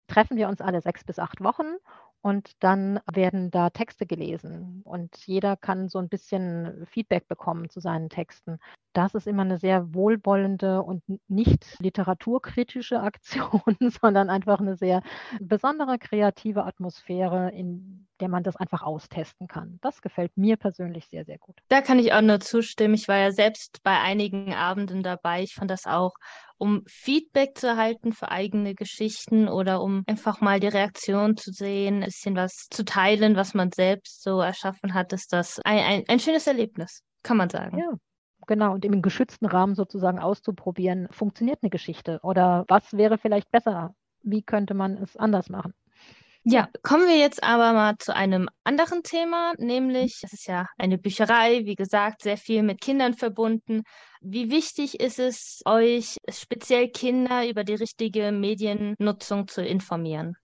treffen 0.08 0.38
wir 0.38 0.48
uns 0.48 0.62
alle 0.62 0.82
sechs 0.82 1.04
bis 1.04 1.20
acht 1.20 1.42
Wochen 1.44 1.78
und 2.22 2.52
dann 2.60 3.00
werden 3.12 3.52
da 3.52 3.70
Texte 3.72 4.06
gelesen 4.06 4.82
und 4.84 5.16
jeder 5.26 5.58
kann 5.58 5.90
so 5.90 6.00
ein 6.00 6.10
bisschen 6.10 6.86
Feedback 6.88 7.28
bekommen 7.28 7.70
zu 7.70 7.80
seinen 7.80 8.10
Texten. 8.10 8.60
Das 8.94 9.16
ist 9.16 9.28
immer 9.28 9.44
eine 9.44 9.58
sehr 9.58 9.94
wohlwollende 9.94 10.84
und 10.84 11.04
nicht 11.28 11.80
literaturkritische 11.80 13.00
Aktion, 13.02 13.78
sondern 13.80 14.30
einfach 14.30 14.60
eine 14.60 14.76
sehr 14.76 15.02
besondere 15.42 15.98
kreative 15.98 16.66
Atmosphäre, 16.66 17.52
in 17.52 18.07
der 18.18 18.30
man 18.30 18.44
das 18.44 18.56
einfach 18.56 18.82
austesten 18.82 19.48
kann. 19.48 19.80
Das 19.82 20.02
gefällt 20.02 20.36
mir 20.38 20.58
persönlich 20.58 21.08
sehr, 21.08 21.26
sehr 21.26 21.38
gut. 21.38 21.56
Da 21.70 21.82
kann 21.82 22.00
ich 22.00 22.14
auch 22.14 22.22
nur 22.22 22.40
zustimmen. 22.40 22.94
Ich 22.94 23.08
war 23.08 23.18
ja 23.18 23.32
selbst 23.32 23.82
bei 23.84 24.00
einigen 24.00 24.54
Abenden 24.54 25.04
dabei. 25.04 25.44
Ich 25.44 25.56
fand 25.56 25.72
das 25.72 25.86
auch 25.86 26.14
um 26.58 26.84
Feedback 26.88 27.58
zu 27.58 27.68
erhalten 27.68 28.14
für 28.14 28.32
eigene 28.32 28.74
Geschichten 28.74 29.48
oder 29.48 29.82
um 29.82 30.04
einfach 30.08 30.42
mal 30.42 30.60
die 30.60 30.68
Reaktion 30.68 31.38
zu 31.38 31.52
sehen, 31.52 31.98
ein 31.98 32.06
bisschen 32.06 32.36
was 32.36 32.68
zu 32.70 32.84
teilen, 32.84 33.36
was 33.36 33.54
man 33.54 33.72
selbst 33.72 34.24
so 34.24 34.42
erschaffen 34.42 34.94
hat, 34.94 35.14
ist 35.14 35.34
das 35.34 35.60
ein, 35.64 35.80
ein, 35.80 36.04
ein 36.08 36.20
schönes 36.20 36.48
Erlebnis, 36.48 37.04
kann 37.24 37.38
man 37.38 37.50
sagen. 37.50 37.78
Ja. 37.78 37.92
Genau, 38.48 38.74
und 38.74 38.86
im 38.86 39.02
geschützten 39.02 39.46
Rahmen 39.46 39.76
sozusagen 39.76 40.20
auszuprobieren, 40.20 41.08
funktioniert 41.12 41.60
eine 41.62 41.70
Geschichte 41.70 42.20
oder 42.24 42.64
was 42.70 42.94
wäre 42.94 43.18
vielleicht 43.18 43.52
besser? 43.52 43.94
Wie 44.24 44.42
könnte 44.42 44.74
man 44.74 44.98
es 44.98 45.18
anders 45.18 45.50
machen? 45.50 45.74
Ja, 46.50 46.70
kommen 46.82 47.08
wir 47.08 47.18
jetzt 47.18 47.44
aber 47.44 47.74
mal 47.74 47.98
zu 47.98 48.16
einem 48.16 48.48
anderen 48.64 49.04
Thema, 49.04 49.52
nämlich, 49.58 50.22
es 50.24 50.32
ist 50.32 50.48
ja 50.48 50.66
eine 50.78 50.98
Bücherei, 50.98 51.66
wie 51.66 51.76
gesagt, 51.76 52.22
sehr 52.22 52.38
viel 52.38 52.64
mit 52.64 52.80
Kindern 52.80 53.16
verbunden. 53.16 53.84
Wie 54.22 54.50
wichtig 54.50 55.02
ist 55.02 55.20
es 55.20 55.62
euch, 55.66 56.16
speziell 56.30 56.88
Kinder 56.88 57.46
über 57.50 57.66
die 57.66 57.74
richtige 57.74 58.32
Mediennutzung 58.32 59.50
zu 59.50 59.62
informieren? 59.62 60.38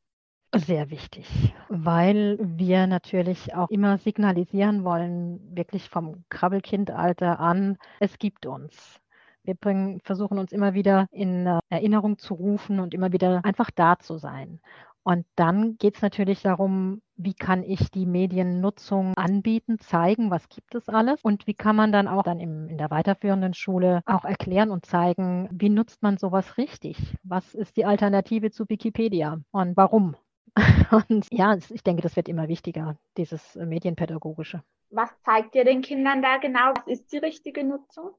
Sehr 0.53 0.89
wichtig, 0.89 1.25
weil 1.69 2.37
wir 2.41 2.85
natürlich 2.85 3.55
auch 3.55 3.69
immer 3.69 3.97
signalisieren 3.97 4.83
wollen, 4.83 5.55
wirklich 5.55 5.89
vom 5.89 6.25
Krabbelkindalter 6.27 7.39
an, 7.39 7.77
es 8.01 8.19
gibt 8.19 8.45
uns. 8.45 8.99
Wir 9.45 9.55
bringen, 9.55 10.01
versuchen 10.03 10.37
uns 10.37 10.51
immer 10.51 10.73
wieder 10.73 11.07
in 11.11 11.47
äh, 11.47 11.59
Erinnerung 11.69 12.17
zu 12.17 12.33
rufen 12.33 12.79
und 12.79 12.93
immer 12.93 13.11
wieder 13.11 13.43
einfach 13.43 13.71
da 13.71 13.99
zu 13.99 14.17
sein. 14.17 14.59
Und 15.03 15.25
dann 15.35 15.77
geht 15.77 15.95
es 15.95 16.01
natürlich 16.01 16.41
darum, 16.41 17.01
wie 17.15 17.33
kann 17.33 17.63
ich 17.63 17.91
die 17.91 18.05
Mediennutzung 18.05 19.13
anbieten, 19.15 19.79
zeigen, 19.79 20.31
was 20.31 20.47
gibt 20.49 20.75
es 20.75 20.87
alles 20.89 21.21
und 21.21 21.45
wie 21.45 21.53
kann 21.53 21.75
man 21.75 21.91
dann 21.91 22.07
auch 22.07 22.23
dann 22.23 22.39
im, 22.39 22.69
in 22.69 22.77
der 22.77 22.89
weiterführenden 22.89 23.53
Schule 23.53 24.01
auch 24.05 24.25
erklären 24.25 24.71
und 24.71 24.85
zeigen, 24.85 25.49
wie 25.51 25.69
nutzt 25.69 26.01
man 26.01 26.17
sowas 26.17 26.57
richtig? 26.57 26.97
Was 27.23 27.53
ist 27.53 27.75
die 27.77 27.85
Alternative 27.85 28.51
zu 28.51 28.67
Wikipedia 28.69 29.41
und 29.51 29.77
warum? 29.77 30.15
Und 30.91 31.25
ja, 31.31 31.57
ich 31.57 31.83
denke, 31.83 32.03
das 32.03 32.15
wird 32.15 32.29
immer 32.29 32.47
wichtiger, 32.47 32.95
dieses 33.17 33.55
Medienpädagogische. 33.55 34.61
Was 34.91 35.09
zeigt 35.23 35.55
ihr 35.55 35.65
den 35.65 35.81
Kindern 35.81 36.21
da 36.21 36.37
genau? 36.37 36.73
Was 36.75 36.85
ist 36.85 37.11
die 37.11 37.17
richtige 37.17 37.63
Nutzung? 37.63 38.11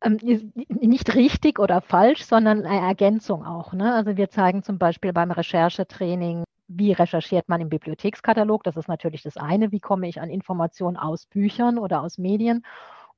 Ähm, 0.00 0.18
nicht 0.68 1.14
richtig 1.14 1.58
oder 1.58 1.80
falsch, 1.80 2.24
sondern 2.24 2.64
eine 2.64 2.86
Ergänzung 2.86 3.44
auch. 3.44 3.72
Ne? 3.72 3.94
Also 3.94 4.16
wir 4.16 4.30
zeigen 4.30 4.62
zum 4.62 4.78
Beispiel 4.78 5.12
beim 5.12 5.30
Recherchetraining, 5.32 6.44
wie 6.68 6.92
recherchiert 6.92 7.48
man 7.48 7.60
im 7.60 7.68
Bibliothekskatalog. 7.68 8.62
Das 8.62 8.76
ist 8.76 8.88
natürlich 8.88 9.22
das 9.22 9.36
eine. 9.36 9.72
Wie 9.72 9.80
komme 9.80 10.08
ich 10.08 10.20
an 10.20 10.30
Informationen 10.30 10.96
aus 10.96 11.26
Büchern 11.26 11.78
oder 11.78 12.02
aus 12.02 12.18
Medien? 12.18 12.64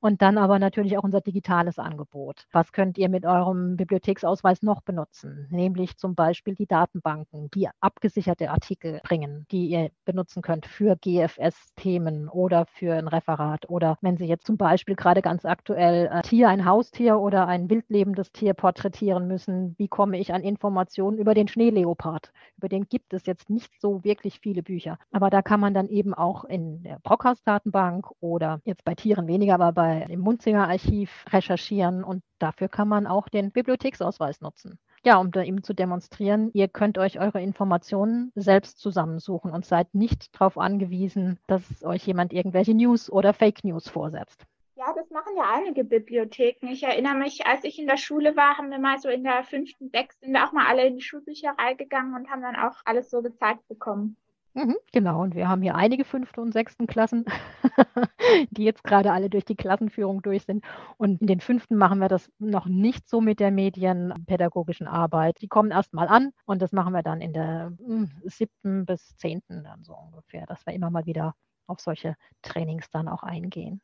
Und 0.01 0.23
dann 0.23 0.39
aber 0.39 0.57
natürlich 0.57 0.97
auch 0.97 1.03
unser 1.03 1.21
digitales 1.21 1.77
Angebot. 1.77 2.47
Was 2.51 2.71
könnt 2.71 2.97
ihr 2.97 3.07
mit 3.07 3.23
eurem 3.23 3.77
Bibliotheksausweis 3.77 4.63
noch 4.63 4.81
benutzen? 4.81 5.47
Nämlich 5.51 5.95
zum 5.97 6.15
Beispiel 6.15 6.55
die 6.55 6.65
Datenbanken, 6.65 7.51
die 7.51 7.69
abgesicherte 7.79 8.49
Artikel 8.49 8.99
bringen, 9.03 9.45
die 9.51 9.67
ihr 9.67 9.91
benutzen 10.03 10.41
könnt 10.41 10.65
für 10.65 10.95
GFS-Themen 10.95 12.29
oder 12.29 12.65
für 12.65 12.95
ein 12.95 13.07
Referat. 13.07 13.69
Oder 13.69 13.99
wenn 14.01 14.17
Sie 14.17 14.25
jetzt 14.25 14.47
zum 14.47 14.57
Beispiel 14.57 14.95
gerade 14.95 15.21
ganz 15.21 15.45
aktuell 15.45 16.09
ein 16.09 16.23
Tier, 16.23 16.49
ein 16.49 16.65
Haustier 16.65 17.19
oder 17.19 17.47
ein 17.47 17.69
wildlebendes 17.69 18.31
Tier 18.31 18.55
porträtieren 18.55 19.27
müssen, 19.27 19.75
wie 19.77 19.87
komme 19.87 20.17
ich 20.17 20.33
an 20.33 20.41
Informationen 20.41 21.19
über 21.19 21.35
den 21.35 21.47
Schneeleopard? 21.47 22.31
Über 22.57 22.69
den 22.69 22.89
gibt 22.89 23.13
es 23.13 23.27
jetzt 23.27 23.51
nicht 23.51 23.79
so 23.79 24.03
wirklich 24.03 24.39
viele 24.39 24.63
Bücher. 24.63 24.97
Aber 25.11 25.29
da 25.29 25.43
kann 25.43 25.59
man 25.59 25.75
dann 25.75 25.89
eben 25.89 26.15
auch 26.15 26.43
in 26.43 26.81
der 26.81 26.97
Brockhaus-Datenbank 27.03 28.09
oder 28.19 28.61
jetzt 28.63 28.83
bei 28.83 28.95
Tieren 28.95 29.27
weniger, 29.27 29.53
aber 29.53 29.71
bei 29.73 29.90
im 29.99 30.21
Munzinger 30.21 30.67
Archiv 30.67 31.25
recherchieren 31.29 32.03
und 32.03 32.23
dafür 32.39 32.69
kann 32.69 32.87
man 32.87 33.07
auch 33.07 33.29
den 33.29 33.51
Bibliotheksausweis 33.51 34.41
nutzen. 34.41 34.79
Ja, 35.03 35.17
um 35.17 35.31
da 35.31 35.43
eben 35.43 35.63
zu 35.63 35.73
demonstrieren, 35.73 36.51
ihr 36.53 36.67
könnt 36.67 36.99
euch 36.99 37.19
eure 37.19 37.41
Informationen 37.41 38.31
selbst 38.35 38.77
zusammensuchen 38.77 39.51
und 39.51 39.65
seid 39.65 39.95
nicht 39.95 40.33
darauf 40.35 40.57
angewiesen, 40.59 41.39
dass 41.47 41.83
euch 41.83 42.05
jemand 42.05 42.33
irgendwelche 42.33 42.75
News 42.75 43.11
oder 43.11 43.33
Fake 43.33 43.63
News 43.63 43.89
vorsetzt. 43.89 44.45
Ja, 44.75 44.93
das 44.95 45.09
machen 45.09 45.33
ja 45.37 45.43
einige 45.53 45.83
Bibliotheken. 45.83 46.67
Ich 46.67 46.83
erinnere 46.83 47.15
mich, 47.15 47.45
als 47.45 47.63
ich 47.63 47.77
in 47.77 47.87
der 47.87 47.97
Schule 47.97 48.35
war, 48.35 48.57
haben 48.57 48.71
wir 48.71 48.79
mal 48.79 48.99
so 48.99 49.09
in 49.09 49.23
der 49.23 49.43
fünften, 49.43 49.89
sechsten, 49.89 50.25
sind 50.25 50.33
wir 50.33 50.47
auch 50.47 50.53
mal 50.53 50.67
alle 50.67 50.87
in 50.87 50.95
die 50.95 51.03
Schulbücherei 51.03 51.73
gegangen 51.75 52.15
und 52.15 52.29
haben 52.29 52.41
dann 52.41 52.55
auch 52.55 52.75
alles 52.85 53.09
so 53.09 53.21
gezeigt 53.21 53.67
bekommen. 53.67 54.17
Mhm, 54.53 54.75
genau, 54.91 55.21
und 55.21 55.33
wir 55.33 55.47
haben 55.47 55.61
hier 55.61 55.75
einige 55.75 56.03
fünfte 56.03 56.41
und 56.41 56.51
sechsten 56.51 56.85
Klassen, 56.85 57.23
die 58.51 58.65
jetzt 58.65 58.83
gerade 58.83 59.13
alle 59.13 59.29
durch 59.29 59.45
die 59.45 59.55
Klassenführung 59.55 60.21
durch 60.21 60.43
sind. 60.43 60.65
Und 60.97 61.21
in 61.21 61.27
den 61.27 61.39
fünften 61.39 61.77
machen 61.77 61.99
wir 61.99 62.09
das 62.09 62.29
noch 62.37 62.65
nicht 62.65 63.07
so 63.07 63.21
mit 63.21 63.39
der 63.39 63.51
medienpädagogischen 63.51 64.87
Arbeit. 64.87 65.41
Die 65.41 65.47
kommen 65.47 65.71
erst 65.71 65.93
mal 65.93 66.07
an 66.09 66.31
und 66.45 66.61
das 66.61 66.73
machen 66.73 66.93
wir 66.93 67.01
dann 67.01 67.21
in 67.21 67.31
der 67.31 67.71
hm, 67.77 68.11
siebten 68.25 68.85
bis 68.85 69.15
zehnten 69.15 69.63
dann 69.63 69.83
so 69.83 69.95
ungefähr, 69.95 70.45
dass 70.47 70.65
wir 70.65 70.73
immer 70.73 70.89
mal 70.89 71.05
wieder 71.05 71.33
auf 71.67 71.79
solche 71.79 72.15
Trainings 72.41 72.89
dann 72.89 73.07
auch 73.07 73.23
eingehen. 73.23 73.81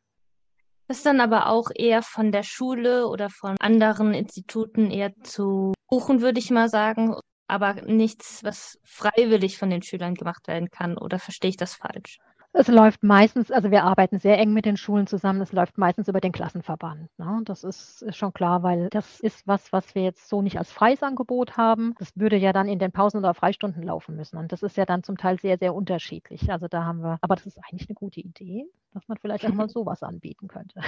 Das 0.89 0.97
ist 0.97 1.05
dann 1.05 1.21
aber 1.21 1.47
auch 1.47 1.69
eher 1.73 2.01
von 2.01 2.31
der 2.31 2.43
Schule 2.43 3.07
oder 3.07 3.29
von 3.29 3.55
anderen 3.59 4.13
Instituten 4.13 4.91
eher 4.91 5.13
zu 5.21 5.73
buchen, 5.89 6.21
würde 6.21 6.39
ich 6.39 6.51
mal 6.51 6.67
sagen 6.67 7.15
aber 7.47 7.73
nichts, 7.81 8.43
was 8.43 8.79
freiwillig 8.83 9.57
von 9.57 9.69
den 9.69 9.81
Schülern 9.81 10.15
gemacht 10.15 10.47
werden 10.47 10.69
kann. 10.69 10.97
Oder 10.97 11.19
verstehe 11.19 11.49
ich 11.49 11.57
das 11.57 11.75
falsch? 11.75 12.19
Es 12.53 12.67
läuft 12.67 13.03
meistens, 13.03 13.51
also 13.51 13.69
wir 13.69 13.83
arbeiten 13.83 14.17
sehr 14.17 14.39
eng 14.39 14.51
mit 14.51 14.65
den 14.65 14.77
Schulen 14.77 15.05
zusammen, 15.05 15.41
es 15.41 15.51
läuft 15.51 15.77
meistens 15.77 16.07
über 16.07 16.21
den 16.21 16.31
Klassenverband. 16.31 17.07
Ne? 17.19 17.41
Das 17.45 17.63
ist, 17.63 18.01
ist, 18.01 18.17
schon 18.17 18.33
klar, 18.33 18.63
weil 18.63 18.89
das 18.89 19.19
ist 19.19 19.45
was, 19.45 19.71
was 19.71 19.93
wir 19.93 20.01
jetzt 20.01 20.27
so 20.27 20.41
nicht 20.41 20.57
als 20.57 20.71
freies 20.71 21.03
Angebot 21.03 21.55
haben. 21.55 21.93
Das 21.99 22.15
würde 22.15 22.35
ja 22.37 22.53
dann 22.53 22.67
in 22.67 22.79
den 22.79 22.91
Pausen 22.91 23.19
oder 23.19 23.35
Freistunden 23.35 23.83
laufen 23.83 24.15
müssen. 24.15 24.37
Und 24.37 24.51
das 24.51 24.63
ist 24.63 24.75
ja 24.75 24.85
dann 24.85 25.03
zum 25.03 25.17
Teil 25.17 25.39
sehr, 25.39 25.59
sehr 25.59 25.75
unterschiedlich. 25.75 26.49
Also 26.51 26.67
da 26.67 26.83
haben 26.83 27.01
wir, 27.01 27.19
aber 27.21 27.35
das 27.35 27.45
ist 27.45 27.59
eigentlich 27.59 27.89
eine 27.89 27.95
gute 27.95 28.21
Idee, 28.21 28.65
dass 28.93 29.07
man 29.07 29.19
vielleicht 29.19 29.45
auch 29.45 29.53
mal 29.53 29.69
sowas 29.69 30.01
anbieten 30.01 30.47
könnte. 30.47 30.81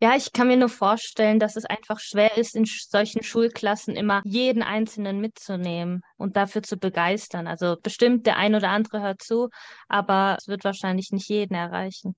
Ja, 0.00 0.14
ich 0.14 0.32
kann 0.32 0.46
mir 0.46 0.56
nur 0.56 0.68
vorstellen, 0.68 1.40
dass 1.40 1.56
es 1.56 1.64
einfach 1.64 1.98
schwer 1.98 2.36
ist, 2.36 2.54
in 2.54 2.64
solchen 2.66 3.24
Schulklassen 3.24 3.96
immer 3.96 4.22
jeden 4.24 4.62
Einzelnen 4.62 5.20
mitzunehmen 5.20 6.02
und 6.16 6.36
dafür 6.36 6.62
zu 6.62 6.76
begeistern. 6.76 7.48
Also 7.48 7.76
bestimmt 7.82 8.24
der 8.26 8.36
ein 8.36 8.54
oder 8.54 8.68
andere 8.68 9.02
hört 9.02 9.22
zu, 9.22 9.48
aber 9.88 10.36
es 10.38 10.46
wird 10.46 10.62
wahrscheinlich 10.62 11.10
nicht 11.10 11.28
jeden 11.28 11.54
erreichen. 11.54 12.14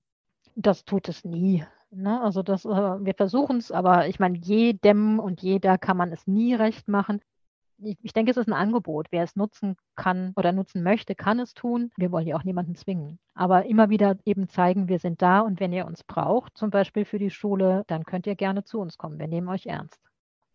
Das 0.55 0.85
tut 0.85 1.09
es 1.09 1.23
nie. 1.23 1.65
Ne? 1.89 2.21
Also 2.21 2.43
das, 2.43 2.65
äh, 2.65 2.69
wir 2.69 3.15
versuchen 3.15 3.57
es, 3.57 3.71
aber 3.71 4.07
ich 4.07 4.19
meine, 4.19 4.37
jedem 4.37 5.19
und 5.19 5.41
jeder 5.41 5.79
kann 5.79 5.97
man 5.97 6.11
es 6.11 6.27
nie 6.27 6.53
recht 6.53 6.87
machen 6.87 7.19
ich 7.81 8.13
denke, 8.13 8.31
es 8.31 8.37
ist 8.37 8.47
ein 8.47 8.53
Angebot. 8.53 9.07
Wer 9.11 9.23
es 9.23 9.35
nutzen 9.35 9.75
kann 9.95 10.33
oder 10.35 10.51
nutzen 10.51 10.83
möchte, 10.83 11.15
kann 11.15 11.39
es 11.39 11.53
tun. 11.53 11.91
Wir 11.97 12.11
wollen 12.11 12.27
ja 12.27 12.35
auch 12.35 12.43
niemanden 12.43 12.75
zwingen. 12.75 13.19
Aber 13.33 13.65
immer 13.65 13.89
wieder 13.89 14.17
eben 14.25 14.47
zeigen, 14.47 14.87
wir 14.87 14.99
sind 14.99 15.21
da 15.21 15.41
und 15.41 15.59
wenn 15.59 15.73
ihr 15.73 15.85
uns 15.85 16.03
braucht, 16.03 16.57
zum 16.57 16.69
Beispiel 16.69 17.05
für 17.05 17.19
die 17.19 17.29
Schule, 17.29 17.83
dann 17.87 18.05
könnt 18.05 18.27
ihr 18.27 18.35
gerne 18.35 18.63
zu 18.63 18.79
uns 18.79 18.97
kommen. 18.97 19.19
Wir 19.19 19.27
nehmen 19.27 19.49
euch 19.49 19.65
ernst. 19.65 19.99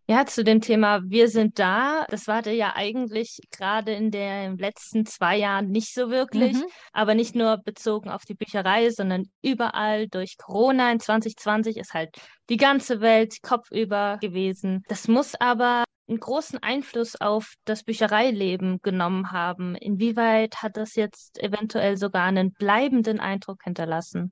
Ja, 0.09 0.25
zu 0.25 0.45
dem 0.45 0.61
Thema 0.61 1.01
Wir 1.03 1.27
sind 1.27 1.59
da. 1.59 2.05
Das 2.09 2.27
war 2.27 2.47
ja 2.47 2.73
eigentlich 2.77 3.41
gerade 3.51 3.91
in 3.91 4.09
den 4.09 4.57
letzten 4.57 5.05
zwei 5.05 5.35
Jahren 5.35 5.67
nicht 5.69 5.93
so 5.93 6.09
wirklich, 6.09 6.53
mhm. 6.53 6.63
aber 6.93 7.13
nicht 7.13 7.35
nur 7.35 7.57
bezogen 7.57 8.09
auf 8.09 8.23
die 8.23 8.33
Bücherei, 8.35 8.89
sondern 8.89 9.25
überall 9.41 10.07
durch 10.07 10.37
Corona 10.37 10.93
in 10.93 11.01
2020 11.01 11.75
ist 11.75 11.93
halt 11.93 12.15
die 12.49 12.55
ganze 12.55 13.01
Welt 13.01 13.41
kopfüber 13.41 14.17
gewesen. 14.21 14.85
Das 14.87 15.09
muss 15.09 15.35
aber 15.35 15.83
einen 16.07 16.19
großen 16.19 16.61
Einfluss 16.61 17.19
auf 17.19 17.55
das 17.65 17.83
Büchereileben 17.83 18.79
genommen 18.81 19.31
haben. 19.31 19.75
Inwieweit 19.75 20.61
hat 20.63 20.77
das 20.77 20.95
jetzt 20.95 21.41
eventuell 21.41 21.97
sogar 21.97 22.23
einen 22.23 22.53
bleibenden 22.53 23.19
Eindruck 23.19 23.63
hinterlassen? 23.63 24.31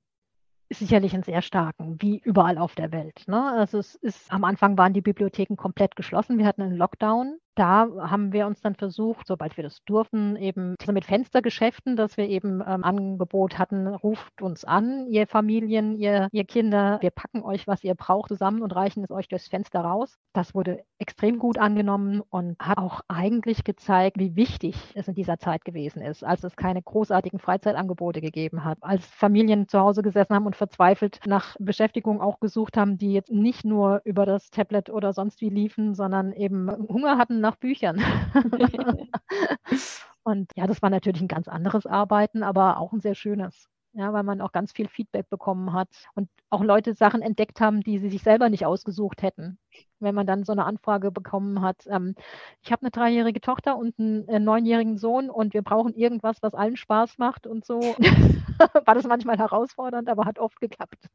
sicherlich 0.70 1.14
einen 1.14 1.22
sehr 1.22 1.42
starken, 1.42 1.96
wie 2.00 2.18
überall 2.18 2.58
auf 2.58 2.74
der 2.74 2.92
Welt. 2.92 3.22
Ne? 3.26 3.52
Also 3.52 3.78
es 3.78 3.94
ist, 3.96 4.32
am 4.32 4.44
Anfang 4.44 4.76
waren 4.76 4.92
die 4.92 5.00
Bibliotheken 5.00 5.56
komplett 5.56 5.96
geschlossen. 5.96 6.38
Wir 6.38 6.46
hatten 6.46 6.62
einen 6.62 6.76
Lockdown 6.76 7.38
da 7.56 7.88
haben 7.98 8.32
wir 8.32 8.46
uns 8.46 8.60
dann 8.60 8.74
versucht, 8.74 9.26
sobald 9.26 9.56
wir 9.56 9.64
das 9.64 9.82
durften, 9.84 10.36
eben 10.36 10.76
mit 10.92 11.04
Fenstergeschäften, 11.06 11.96
dass 11.96 12.16
wir 12.16 12.28
eben 12.28 12.62
ähm, 12.66 12.84
Angebot 12.84 13.58
hatten, 13.58 13.86
ruft 13.86 14.42
uns 14.42 14.64
an, 14.64 15.06
ihr 15.08 15.26
Familien, 15.26 15.96
ihr, 15.96 16.28
ihr 16.32 16.44
Kinder, 16.44 16.98
wir 17.00 17.10
packen 17.10 17.42
euch, 17.42 17.66
was 17.66 17.82
ihr 17.82 17.94
braucht, 17.94 18.28
zusammen 18.28 18.62
und 18.62 18.76
reichen 18.76 19.02
es 19.04 19.10
euch 19.10 19.28
durchs 19.28 19.48
Fenster 19.48 19.80
raus. 19.80 20.18
Das 20.34 20.54
wurde 20.54 20.84
extrem 20.98 21.38
gut 21.38 21.58
angenommen 21.58 22.22
und 22.28 22.58
hat 22.58 22.76
auch 22.78 23.00
eigentlich 23.08 23.64
gezeigt, 23.64 24.18
wie 24.18 24.36
wichtig 24.36 24.76
es 24.94 25.08
in 25.08 25.14
dieser 25.14 25.38
Zeit 25.38 25.64
gewesen 25.64 26.02
ist, 26.02 26.24
als 26.24 26.44
es 26.44 26.56
keine 26.56 26.82
großartigen 26.82 27.38
Freizeitangebote 27.38 28.20
gegeben 28.20 28.64
hat, 28.64 28.78
als 28.82 29.06
Familien 29.06 29.66
zu 29.66 29.80
Hause 29.80 30.02
gesessen 30.02 30.34
haben 30.34 30.46
und 30.46 30.56
verzweifelt 30.56 31.20
nach 31.26 31.56
Beschäftigung 31.58 32.20
auch 32.20 32.38
gesucht 32.38 32.76
haben, 32.76 32.98
die 32.98 33.12
jetzt 33.12 33.30
nicht 33.30 33.64
nur 33.64 34.02
über 34.04 34.26
das 34.26 34.50
Tablet 34.50 34.90
oder 34.90 35.14
sonst 35.14 35.40
wie 35.40 35.48
liefen, 35.48 35.94
sondern 35.94 36.32
eben 36.32 36.70
Hunger 36.70 37.16
hatten 37.16 37.45
nach 37.46 37.56
Büchern. 37.56 38.02
und 40.24 40.50
ja, 40.56 40.66
das 40.66 40.82
war 40.82 40.90
natürlich 40.90 41.22
ein 41.22 41.28
ganz 41.28 41.48
anderes 41.48 41.86
Arbeiten, 41.86 42.42
aber 42.42 42.78
auch 42.78 42.92
ein 42.92 43.00
sehr 43.00 43.14
schönes. 43.14 43.68
Ja, 43.98 44.12
weil 44.12 44.24
man 44.24 44.42
auch 44.42 44.52
ganz 44.52 44.72
viel 44.72 44.88
Feedback 44.88 45.30
bekommen 45.30 45.72
hat 45.72 45.88
und 46.14 46.28
auch 46.50 46.62
Leute 46.62 46.92
Sachen 46.92 47.22
entdeckt 47.22 47.62
haben, 47.62 47.80
die 47.80 47.98
sie 47.98 48.10
sich 48.10 48.22
selber 48.22 48.50
nicht 48.50 48.66
ausgesucht 48.66 49.22
hätten. 49.22 49.58
Wenn 50.00 50.14
man 50.14 50.26
dann 50.26 50.44
so 50.44 50.52
eine 50.52 50.66
Anfrage 50.66 51.10
bekommen 51.10 51.62
hat, 51.62 51.86
ähm, 51.86 52.14
ich 52.62 52.72
habe 52.72 52.82
eine 52.82 52.90
dreijährige 52.90 53.40
Tochter 53.40 53.78
und 53.78 53.98
einen, 53.98 54.28
einen 54.28 54.44
neunjährigen 54.44 54.98
Sohn 54.98 55.30
und 55.30 55.54
wir 55.54 55.62
brauchen 55.62 55.94
irgendwas, 55.94 56.42
was 56.42 56.52
allen 56.52 56.76
Spaß 56.76 57.16
macht 57.16 57.46
und 57.46 57.64
so, 57.64 57.80
war 58.84 58.94
das 58.94 59.06
manchmal 59.06 59.38
herausfordernd, 59.38 60.10
aber 60.10 60.26
hat 60.26 60.38
oft 60.40 60.60
geklappt. 60.60 61.08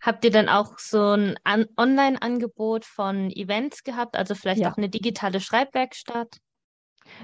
Habt 0.00 0.24
ihr 0.24 0.30
dann 0.30 0.48
auch 0.48 0.78
so 0.78 1.12
ein 1.12 1.36
An 1.44 1.66
Online-Angebot 1.76 2.84
von 2.84 3.30
Events 3.30 3.82
gehabt, 3.82 4.16
also 4.16 4.34
vielleicht 4.34 4.62
ja. 4.62 4.70
auch 4.70 4.76
eine 4.76 4.88
digitale 4.88 5.40
Schreibwerkstatt? 5.40 6.38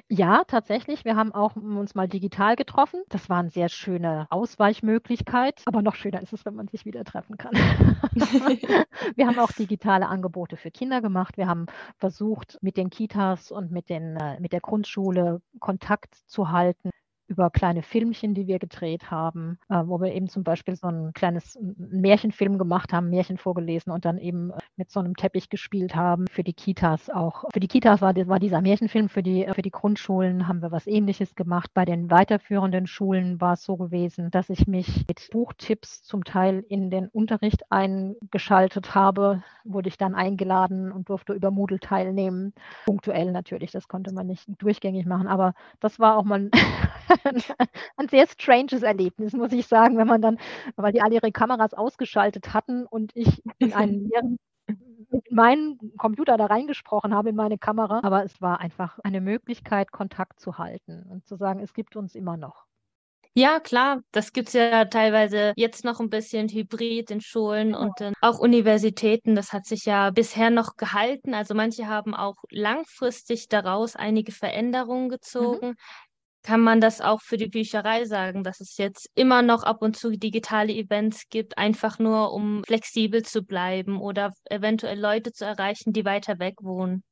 Ja, 0.08 0.44
tatsächlich. 0.44 1.04
Wir 1.04 1.16
haben 1.16 1.32
auch 1.32 1.56
uns 1.56 1.94
mal 1.94 2.08
digital 2.08 2.56
getroffen. 2.56 3.02
Das 3.08 3.28
war 3.28 3.38
eine 3.38 3.50
sehr 3.50 3.68
schöne 3.68 4.26
Ausweichmöglichkeit. 4.30 5.62
Aber 5.66 5.82
noch 5.82 5.94
schöner 5.94 6.22
ist 6.22 6.32
es, 6.32 6.44
wenn 6.44 6.54
man 6.54 6.68
sich 6.68 6.84
wieder 6.84 7.04
treffen 7.04 7.36
kann. 7.36 7.52
wir 9.14 9.26
haben 9.26 9.38
auch 9.38 9.52
digitale 9.52 10.08
Angebote 10.08 10.56
für 10.56 10.70
Kinder 10.70 11.00
gemacht. 11.00 11.36
Wir 11.36 11.48
haben 11.48 11.66
versucht, 11.98 12.58
mit 12.62 12.76
den 12.76 12.90
Kitas 12.90 13.50
und 13.50 13.70
mit, 13.70 13.88
den, 13.88 14.16
äh, 14.16 14.40
mit 14.40 14.52
der 14.52 14.60
Grundschule 14.60 15.40
Kontakt 15.60 16.14
zu 16.26 16.50
halten 16.50 16.90
über 17.34 17.50
kleine 17.50 17.82
Filmchen, 17.82 18.32
die 18.32 18.46
wir 18.46 18.60
gedreht 18.60 19.10
haben, 19.10 19.58
äh, 19.68 19.82
wo 19.84 20.00
wir 20.00 20.14
eben 20.14 20.28
zum 20.28 20.44
Beispiel 20.44 20.76
so 20.76 20.86
ein 20.86 21.12
kleines 21.14 21.58
Märchenfilm 21.76 22.58
gemacht 22.58 22.92
haben, 22.92 23.10
Märchen 23.10 23.38
vorgelesen 23.38 23.92
und 23.92 24.04
dann 24.04 24.18
eben 24.18 24.52
mit 24.76 24.90
so 24.90 25.00
einem 25.00 25.16
Teppich 25.16 25.48
gespielt 25.48 25.96
haben. 25.96 26.26
Für 26.30 26.44
die 26.44 26.52
Kitas 26.52 27.10
auch. 27.10 27.44
Für 27.52 27.58
die 27.58 27.66
Kitas 27.66 28.00
war, 28.00 28.14
war 28.28 28.38
dieser 28.38 28.60
Märchenfilm, 28.60 29.08
für 29.08 29.22
die, 29.22 29.46
für 29.52 29.62
die 29.62 29.72
Grundschulen 29.72 30.46
haben 30.46 30.62
wir 30.62 30.70
was 30.70 30.86
ähnliches 30.86 31.34
gemacht. 31.34 31.70
Bei 31.74 31.84
den 31.84 32.08
weiterführenden 32.08 32.86
Schulen 32.86 33.40
war 33.40 33.54
es 33.54 33.64
so 33.64 33.76
gewesen, 33.76 34.30
dass 34.30 34.48
ich 34.48 34.68
mich 34.68 35.04
mit 35.08 35.28
Buchtipps 35.32 36.04
zum 36.04 36.22
Teil 36.22 36.64
in 36.68 36.90
den 36.90 37.08
Unterricht 37.08 37.70
eingeschaltet 37.70 38.94
habe, 38.94 39.42
wurde 39.64 39.88
ich 39.88 39.98
dann 39.98 40.14
eingeladen 40.14 40.92
und 40.92 41.08
durfte 41.08 41.32
über 41.32 41.50
Moodle 41.50 41.80
teilnehmen. 41.80 42.52
Punktuell 42.86 43.32
natürlich, 43.32 43.72
das 43.72 43.88
konnte 43.88 44.14
man 44.14 44.28
nicht 44.28 44.46
durchgängig 44.58 45.06
machen, 45.06 45.26
aber 45.26 45.54
das 45.80 45.98
war 45.98 46.16
auch 46.16 46.24
mal 46.24 46.50
ein 47.96 48.08
sehr 48.08 48.26
stranges 48.26 48.82
Erlebnis, 48.82 49.32
muss 49.32 49.52
ich 49.52 49.66
sagen, 49.66 49.96
wenn 49.98 50.06
man 50.06 50.22
dann, 50.22 50.38
weil 50.76 50.92
die 50.92 51.02
alle 51.02 51.14
ihre 51.14 51.32
Kameras 51.32 51.74
ausgeschaltet 51.74 52.54
hatten 52.54 52.86
und 52.86 53.12
ich 53.14 53.42
in 53.58 53.72
einen 53.72 54.08
leeren 54.10 54.38
mit 55.10 55.30
meinem 55.30 55.78
Computer 55.96 56.36
da 56.36 56.46
reingesprochen 56.46 57.14
habe 57.14 57.30
in 57.30 57.36
meine 57.36 57.58
Kamera. 57.58 58.00
Aber 58.02 58.24
es 58.24 58.40
war 58.40 58.60
einfach 58.60 58.98
eine 59.04 59.20
Möglichkeit, 59.20 59.92
Kontakt 59.92 60.40
zu 60.40 60.58
halten 60.58 61.04
und 61.08 61.26
zu 61.26 61.36
sagen, 61.36 61.60
es 61.60 61.74
gibt 61.74 61.96
uns 61.96 62.14
immer 62.14 62.36
noch. 62.36 62.66
Ja, 63.36 63.58
klar, 63.58 64.00
das 64.12 64.32
gibt 64.32 64.48
es 64.48 64.54
ja 64.54 64.84
teilweise 64.84 65.54
jetzt 65.56 65.84
noch 65.84 65.98
ein 65.98 66.08
bisschen 66.08 66.48
hybrid 66.48 67.10
in 67.10 67.20
Schulen 67.20 67.70
ja. 67.70 67.78
und 67.78 68.00
in 68.00 68.14
auch 68.20 68.38
Universitäten. 68.38 69.34
Das 69.34 69.52
hat 69.52 69.66
sich 69.66 69.86
ja 69.86 70.10
bisher 70.10 70.50
noch 70.50 70.76
gehalten. 70.76 71.34
Also 71.34 71.52
manche 71.52 71.88
haben 71.88 72.14
auch 72.14 72.36
langfristig 72.50 73.48
daraus 73.48 73.96
einige 73.96 74.30
Veränderungen 74.30 75.06
mhm. 75.06 75.10
gezogen. 75.10 75.68
Mhm. 75.70 75.74
Kann 76.44 76.60
man 76.60 76.80
das 76.80 77.00
auch 77.00 77.20
für 77.22 77.36
die 77.36 77.48
Bücherei 77.48 78.04
sagen, 78.04 78.44
dass 78.44 78.60
es 78.60 78.76
jetzt 78.76 79.10
immer 79.16 79.42
noch 79.42 79.64
ab 79.64 79.82
und 79.82 79.96
zu 79.96 80.12
digitale 80.12 80.72
Events 80.72 81.28
gibt, 81.28 81.58
einfach 81.58 81.98
nur 81.98 82.32
um 82.32 82.62
flexibel 82.64 83.22
zu 83.24 83.42
bleiben 83.42 84.00
oder 84.00 84.32
eventuell 84.48 85.00
Leute 85.00 85.32
zu 85.32 85.44
erreichen, 85.44 85.92
die 85.92 86.04
weiter 86.04 86.38
weg 86.38 86.62
wohnen? 86.62 87.02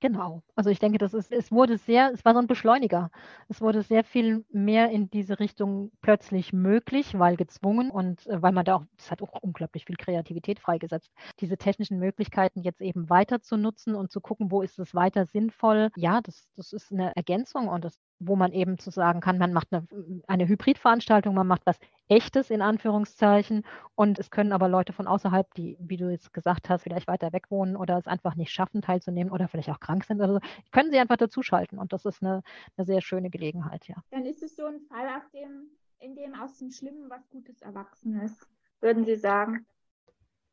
Genau. 0.00 0.42
Also 0.54 0.70
ich 0.70 0.78
denke, 0.78 0.98
das 0.98 1.12
ist, 1.12 1.32
es 1.32 1.50
wurde 1.50 1.76
sehr, 1.76 2.12
es 2.14 2.24
war 2.24 2.32
so 2.32 2.38
ein 2.38 2.46
Beschleuniger. 2.46 3.10
Es 3.48 3.60
wurde 3.60 3.82
sehr 3.82 4.04
viel 4.04 4.44
mehr 4.50 4.90
in 4.90 5.10
diese 5.10 5.40
Richtung 5.40 5.90
plötzlich 6.02 6.52
möglich, 6.52 7.18
weil 7.18 7.36
gezwungen 7.36 7.90
und 7.90 8.24
äh, 8.28 8.40
weil 8.40 8.52
man 8.52 8.64
da 8.64 8.76
auch, 8.76 8.84
es 8.96 9.10
hat 9.10 9.22
auch 9.22 9.42
unglaublich 9.42 9.86
viel 9.86 9.96
Kreativität 9.96 10.60
freigesetzt, 10.60 11.10
diese 11.40 11.56
technischen 11.58 11.98
Möglichkeiten 11.98 12.62
jetzt 12.62 12.80
eben 12.80 13.10
weiter 13.10 13.40
zu 13.40 13.56
nutzen 13.56 13.96
und 13.96 14.12
zu 14.12 14.20
gucken, 14.20 14.52
wo 14.52 14.62
ist 14.62 14.78
es 14.78 14.94
weiter 14.94 15.26
sinnvoll. 15.26 15.90
Ja, 15.96 16.20
das, 16.20 16.46
das 16.54 16.72
ist 16.72 16.92
eine 16.92 17.16
Ergänzung 17.16 17.66
und 17.66 17.84
das 17.84 17.98
wo 18.20 18.36
man 18.36 18.52
eben 18.52 18.78
zu 18.78 18.90
sagen 18.90 19.20
kann, 19.20 19.38
man 19.38 19.52
macht 19.52 19.72
eine, 19.72 19.86
eine 20.26 20.48
Hybridveranstaltung, 20.48 21.34
man 21.34 21.46
macht 21.46 21.62
was 21.66 21.78
Echtes 22.08 22.50
in 22.50 22.62
Anführungszeichen 22.62 23.64
und 23.94 24.18
es 24.18 24.30
können 24.30 24.52
aber 24.52 24.68
Leute 24.68 24.92
von 24.92 25.06
außerhalb, 25.06 25.52
die, 25.54 25.76
wie 25.80 25.96
du 25.96 26.10
jetzt 26.10 26.32
gesagt 26.32 26.68
hast, 26.68 26.82
vielleicht 26.82 27.06
weiter 27.06 27.32
weg 27.32 27.50
wohnen 27.50 27.76
oder 27.76 27.98
es 27.98 28.06
einfach 28.06 28.34
nicht 28.34 28.50
schaffen, 28.50 28.82
teilzunehmen 28.82 29.32
oder 29.32 29.48
vielleicht 29.48 29.70
auch 29.70 29.80
krank 29.80 30.04
sind 30.04 30.20
oder 30.20 30.34
so, 30.34 30.40
können 30.72 30.90
sie 30.90 30.98
einfach 30.98 31.16
dazuschalten 31.16 31.78
und 31.78 31.92
das 31.92 32.04
ist 32.04 32.22
eine, 32.22 32.42
eine 32.76 32.86
sehr 32.86 33.00
schöne 33.00 33.30
Gelegenheit, 33.30 33.86
ja. 33.88 33.96
Dann 34.10 34.26
ist 34.26 34.42
es 34.42 34.56
so 34.56 34.66
ein 34.66 34.80
Fall, 34.80 35.06
auf 35.16 35.28
dem, 35.30 35.68
in 36.00 36.14
dem 36.14 36.34
aus 36.34 36.58
dem 36.58 36.70
Schlimmen 36.70 37.10
was 37.10 37.28
Gutes 37.30 37.60
erwachsen 37.62 38.20
ist, 38.20 38.48
würden 38.80 39.04
Sie 39.04 39.16
sagen? 39.16 39.66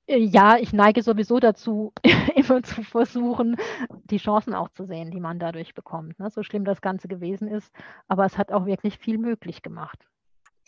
Äh, 0.07 0.17
ja, 0.17 0.57
ich 0.57 0.73
neige 0.73 1.01
sowieso 1.01 1.39
dazu, 1.39 1.93
immer 2.35 2.63
zu 2.63 2.83
versuchen, 2.83 3.57
die 4.05 4.17
Chancen 4.17 4.53
auch 4.53 4.69
zu 4.69 4.85
sehen, 4.85 5.11
die 5.11 5.19
man 5.19 5.39
dadurch 5.39 5.73
bekommt. 5.73 6.19
Ne? 6.19 6.29
So 6.29 6.43
schlimm 6.43 6.65
das 6.65 6.81
Ganze 6.81 7.07
gewesen 7.07 7.47
ist. 7.47 7.73
Aber 8.07 8.25
es 8.25 8.37
hat 8.37 8.51
auch 8.51 8.65
wirklich 8.65 8.97
viel 8.97 9.17
möglich 9.17 9.61
gemacht. 9.61 9.99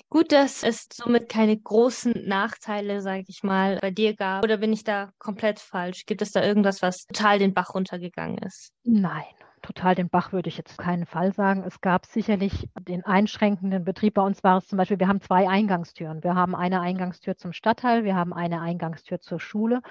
Gut, 0.10 0.32
dass 0.32 0.64
es 0.64 0.88
somit 0.94 1.28
keine 1.28 1.58
großen 1.58 2.14
Nachteile, 2.26 3.02
sage 3.02 3.26
ich 3.28 3.44
mal, 3.44 3.78
bei 3.82 3.92
dir 3.92 4.16
gab. 4.16 4.44
Oder 4.44 4.58
bin 4.58 4.72
ich 4.72 4.84
da 4.86 5.12
komplett 5.18 5.60
falsch? 5.60 6.06
Gibt 6.06 6.22
es 6.22 6.32
da 6.32 6.42
irgendwas, 6.44 6.82
was 6.82 7.06
total 7.08 7.40
den 7.40 7.54
Bach 7.54 7.74
runtergegangen 7.74 8.38
ist? 8.38 8.72
Nein, 8.84 9.26
total 9.68 9.96
den 9.96 10.10
Bach 10.10 10.32
würde 10.32 10.48
ich 10.48 10.58
jetzt 10.58 10.78
keinen 10.78 11.06
Fall 11.06 11.34
sagen. 11.34 11.64
Es 11.66 11.82
gab 11.82 12.06
sicherlich 12.06 12.70
den 12.80 13.04
einschränkenden 13.04 13.84
Betrieb. 13.84 14.14
Bei 14.14 14.22
uns 14.22 14.44
war 14.44 14.58
es 14.58 14.68
zum 14.68 14.78
Beispiel, 14.78 15.00
wir 15.00 15.10
haben 15.10 15.22
zwei 15.22 15.50
Eingangstüren. 15.50 16.24
Wir 16.24 16.36
haben 16.36 16.56
eine 16.56 16.80
Eingangstür 16.80 17.36
zum 17.36 17.52
Stadtteil, 17.52 18.06
wir 18.06 18.16
haben 18.16 18.34
eine 18.34 18.62
Eingangstür 18.62 19.20
zur 19.20 19.40
Schule. 19.40 19.82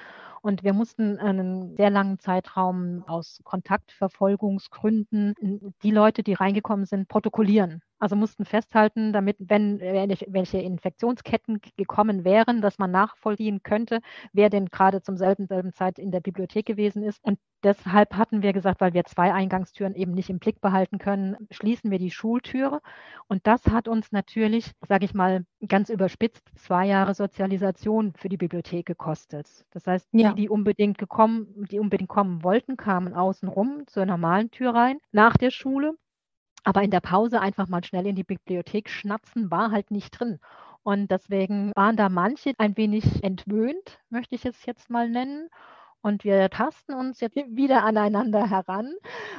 Und 0.40 0.62
wir 0.62 0.72
mussten 0.72 1.18
einen 1.18 1.76
sehr 1.76 1.90
langen 1.90 2.18
Zeitraum 2.20 3.04
aus 3.06 3.40
Kontaktverfolgungsgründen 3.44 5.34
die 5.82 5.90
Leute, 5.90 6.22
die 6.22 6.34
reingekommen 6.34 6.86
sind, 6.86 7.08
protokollieren. 7.08 7.82
Also 7.98 8.14
mussten 8.14 8.44
festhalten, 8.44 9.12
damit, 9.12 9.36
wenn 9.40 9.80
welche 9.80 10.58
Infektionsketten 10.58 11.60
gekommen 11.76 12.24
wären, 12.24 12.60
dass 12.60 12.78
man 12.78 12.90
nachvollziehen 12.90 13.62
könnte, 13.62 14.00
wer 14.32 14.48
denn 14.48 14.66
gerade 14.66 15.02
zum 15.02 15.16
selben, 15.16 15.46
selben 15.46 15.72
Zeit 15.72 15.98
in 15.98 16.12
der 16.12 16.20
Bibliothek 16.20 16.64
gewesen 16.66 17.02
ist. 17.02 17.18
Und 17.24 17.38
deshalb 17.66 18.14
hatten 18.16 18.42
wir 18.42 18.52
gesagt, 18.52 18.80
weil 18.80 18.94
wir 18.94 19.04
zwei 19.04 19.34
Eingangstüren 19.34 19.94
eben 19.94 20.12
nicht 20.12 20.30
im 20.30 20.38
Blick 20.38 20.60
behalten 20.60 20.98
können, 20.98 21.36
schließen 21.50 21.90
wir 21.90 21.98
die 21.98 22.10
Schultüre. 22.10 22.80
Und 23.28 23.46
das 23.46 23.66
hat 23.66 23.88
uns 23.88 24.12
natürlich, 24.12 24.72
sage 24.88 25.04
ich 25.04 25.12
mal, 25.12 25.44
ganz 25.68 25.90
überspitzt, 25.90 26.48
zwei 26.54 26.86
Jahre 26.86 27.14
Sozialisation 27.14 28.14
für 28.16 28.28
die 28.28 28.38
Bibliothek 28.38 28.86
gekostet. 28.86 29.66
Das 29.72 29.86
heißt, 29.86 30.08
ja. 30.12 30.32
die, 30.32 30.42
die 30.42 30.48
unbedingt 30.48 30.96
gekommen, 30.96 31.66
die 31.70 31.78
unbedingt 31.78 32.08
kommen 32.08 32.42
wollten, 32.42 32.76
kamen 32.76 33.12
außen 33.12 33.48
rum 33.48 33.82
zur 33.86 34.06
normalen 34.06 34.50
Tür 34.50 34.74
rein 34.74 34.98
nach 35.12 35.36
der 35.36 35.50
Schule 35.50 35.94
aber 36.66 36.82
in 36.82 36.90
der 36.90 37.00
Pause 37.00 37.40
einfach 37.40 37.68
mal 37.68 37.84
schnell 37.84 38.08
in 38.08 38.16
die 38.16 38.24
Bibliothek 38.24 38.90
schnatzen 38.90 39.52
war 39.52 39.70
halt 39.70 39.92
nicht 39.92 40.10
drin. 40.10 40.40
Und 40.82 41.10
deswegen 41.12 41.72
waren 41.76 41.96
da 41.96 42.08
manche 42.08 42.54
ein 42.58 42.76
wenig 42.76 43.22
entwöhnt, 43.22 44.00
möchte 44.10 44.34
ich 44.34 44.44
es 44.44 44.66
jetzt 44.66 44.90
mal 44.90 45.08
nennen. 45.08 45.48
Und 46.06 46.22
wir 46.22 46.48
tasten 46.50 46.94
uns 46.94 47.18
jetzt 47.18 47.34
wieder 47.34 47.82
aneinander 47.82 48.48
heran. 48.48 48.94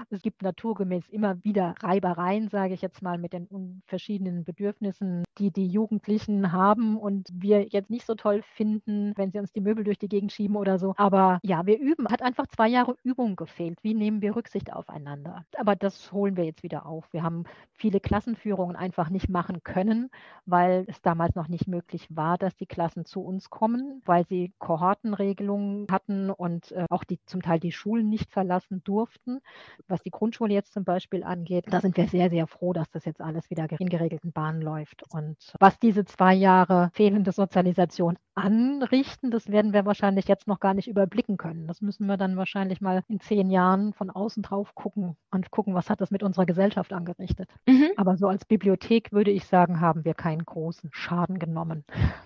Es 0.10 0.22
gibt 0.22 0.42
naturgemäß 0.42 1.08
immer 1.08 1.42
wieder 1.42 1.76
Reibereien, 1.82 2.50
sage 2.50 2.74
ich 2.74 2.82
jetzt 2.82 3.02
mal, 3.02 3.18
mit 3.18 3.32
den 3.32 3.82
verschiedenen 3.88 4.44
Bedürfnissen, 4.44 5.24
die 5.38 5.50
die 5.50 5.68
Jugendlichen 5.68 6.52
haben 6.52 6.98
und 6.98 7.30
wir 7.32 7.68
jetzt 7.70 7.90
nicht 7.90 8.06
so 8.06 8.16
toll 8.16 8.42
finden, 8.56 9.14
wenn 9.16 9.32
sie 9.32 9.40
uns 9.40 9.54
die 9.54 9.62
Möbel 9.62 9.86
durch 9.86 9.98
die 9.98 10.10
Gegend 10.10 10.34
schieben 10.34 10.58
oder 10.58 10.78
so. 10.78 10.94
Aber 10.98 11.40
ja, 11.42 11.66
wir 11.66 11.80
üben. 11.80 12.10
Hat 12.10 12.22
einfach 12.22 12.48
zwei 12.48 12.68
Jahre 12.68 12.98
Übung 13.02 13.38
gefehlt. 13.38 13.80
Wie 13.82 13.94
nehmen 13.94 14.22
wir 14.22 14.36
Rücksicht 14.36 14.74
aufeinander? 14.74 15.46
Aber 15.58 15.78
das 15.78 16.12
holen 16.12 16.36
wir 16.36 16.44
jetzt 16.44 16.64
wieder 16.64 16.86
auf. 16.86 17.06
Wir 17.14 17.24
haben 17.24 17.46
viele 17.72 18.02
Klassenführungen 18.02 18.76
einfach 18.76 19.10
nicht 19.10 19.30
machen 19.30 19.64
können, 19.64 20.10
weil 20.46 20.84
es 20.90 21.02
damals 21.02 21.34
noch 21.36 21.48
nicht 21.48 21.70
möglich 21.70 22.08
war, 22.10 22.38
dass 22.38 22.58
die 22.58 22.66
Klassen 22.66 23.06
zu 23.06 23.22
uns 23.22 23.50
kommen, 23.50 24.02
weil 24.04 24.26
sie 24.26 24.52
Kohortenregelungen 24.60 25.88
hatten 25.90 26.30
und 26.30 26.57
und 26.58 26.72
äh, 26.72 26.86
auch 26.90 27.04
die 27.04 27.20
zum 27.26 27.42
Teil 27.42 27.60
die 27.60 27.72
Schulen 27.72 28.10
nicht 28.10 28.32
verlassen 28.32 28.82
durften. 28.84 29.40
Was 29.88 30.02
die 30.02 30.10
Grundschule 30.10 30.54
jetzt 30.54 30.74
zum 30.74 30.84
Beispiel 30.84 31.24
angeht, 31.24 31.66
da 31.70 31.82
sind 31.82 31.98
wir 31.98 32.08
sehr, 32.08 32.30
sehr 32.30 32.48
froh, 32.48 32.74
dass 32.74 32.90
das 32.90 33.06
jetzt 33.06 33.22
alles 33.22 33.50
wieder 33.50 33.68
in 33.80 33.90
geregelten 33.90 34.32
Bahnen 34.32 34.62
läuft. 34.62 35.04
Und 35.14 35.38
was 35.60 35.80
diese 35.80 36.06
zwei 36.06 36.34
Jahre 36.34 36.90
fehlende 36.94 37.32
Sozialisation 37.32 38.18
anrichten, 38.34 39.30
das 39.30 39.50
werden 39.52 39.74
wir 39.74 39.86
wahrscheinlich 39.86 40.28
jetzt 40.28 40.48
noch 40.48 40.60
gar 40.60 40.74
nicht 40.74 40.88
überblicken 40.88 41.38
können. 41.38 41.68
Das 41.68 41.82
müssen 41.82 42.08
wir 42.08 42.18
dann 42.18 42.38
wahrscheinlich 42.38 42.82
mal 42.82 43.04
in 43.08 43.20
zehn 43.20 43.52
Jahren 43.52 43.94
von 43.94 44.10
außen 44.10 44.42
drauf 44.44 44.74
gucken 44.74 45.16
und 45.32 45.52
gucken, 45.52 45.76
was 45.76 45.90
hat 45.90 46.02
das 46.02 46.12
mit 46.12 46.24
unserer 46.24 46.46
Gesellschaft 46.46 46.92
angerichtet. 46.92 47.50
Mhm. 47.68 47.90
Aber 47.98 48.18
so 48.18 48.28
als 48.28 48.46
Bibliothek 48.46 49.12
würde 49.12 49.32
ich 49.32 49.46
sagen, 49.46 49.80
haben 49.80 50.06
wir 50.06 50.16
keinen 50.16 50.44
großen 50.44 50.90
Schaden 50.92 51.38
genommen. 51.38 51.86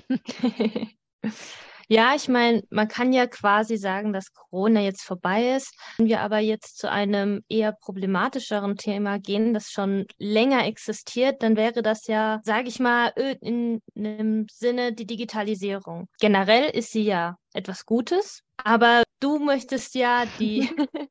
Ja, 1.88 2.16
ich 2.16 2.28
meine, 2.28 2.64
man 2.70 2.88
kann 2.88 3.14
ja 3.14 3.28
quasi 3.28 3.78
sagen, 3.78 4.14
dass 4.14 4.34
Corona 4.34 4.82
jetzt 4.82 5.04
vorbei 5.04 5.56
ist. 5.56 5.76
Wenn 5.98 6.08
wir 6.08 6.22
aber 6.22 6.40
jetzt 6.40 6.78
zu 6.78 6.90
einem 6.90 7.44
eher 7.50 7.74
problematischeren 7.74 8.78
Thema 8.78 9.20
gehen, 9.20 9.54
das 9.54 9.70
schon 9.70 10.06
länger 10.18 10.66
existiert, 10.66 11.44
dann 11.44 11.56
wäre 11.56 11.82
das 11.82 12.08
ja, 12.08 12.40
sage 12.44 12.70
ich 12.70 12.80
mal, 12.80 13.08
in 13.42 13.82
einem 13.96 14.46
Sinne 14.52 14.94
die 14.94 15.06
Digitalisierung. 15.06 16.08
Generell 16.20 16.70
ist 16.70 16.92
sie 16.92 17.04
ja 17.04 17.38
etwas 17.54 17.86
Gutes, 17.86 18.44
aber 18.58 19.04
du 19.20 19.40
möchtest 19.40 19.96
ja 19.96 20.26
die, 20.40 20.70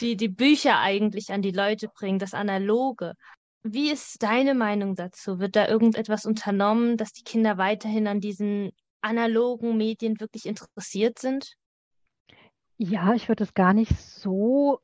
die, 0.00 0.16
die 0.16 0.28
Bücher 0.28 0.78
eigentlich 0.78 1.32
an 1.32 1.42
die 1.42 1.52
Leute 1.52 1.88
bringen, 1.88 2.18
das 2.18 2.34
Analoge. 2.34 3.14
Wie 3.62 3.90
ist 3.90 4.22
deine 4.22 4.54
Meinung 4.54 4.94
dazu? 4.94 5.38
Wird 5.38 5.54
da 5.54 5.68
irgendetwas 5.68 6.24
unternommen, 6.24 6.96
dass 6.96 7.12
die 7.12 7.24
Kinder 7.24 7.58
weiterhin 7.58 8.06
an 8.06 8.20
diesen 8.20 8.70
analogen 9.02 9.76
Medien 9.76 10.20
wirklich 10.20 10.46
interessiert 10.46 11.18
sind? 11.18 11.56
Ja, 12.82 13.12
ich 13.12 13.28
würde 13.28 13.44
es 13.44 13.52
gar 13.52 13.74
nicht 13.74 13.94
so 13.94 14.80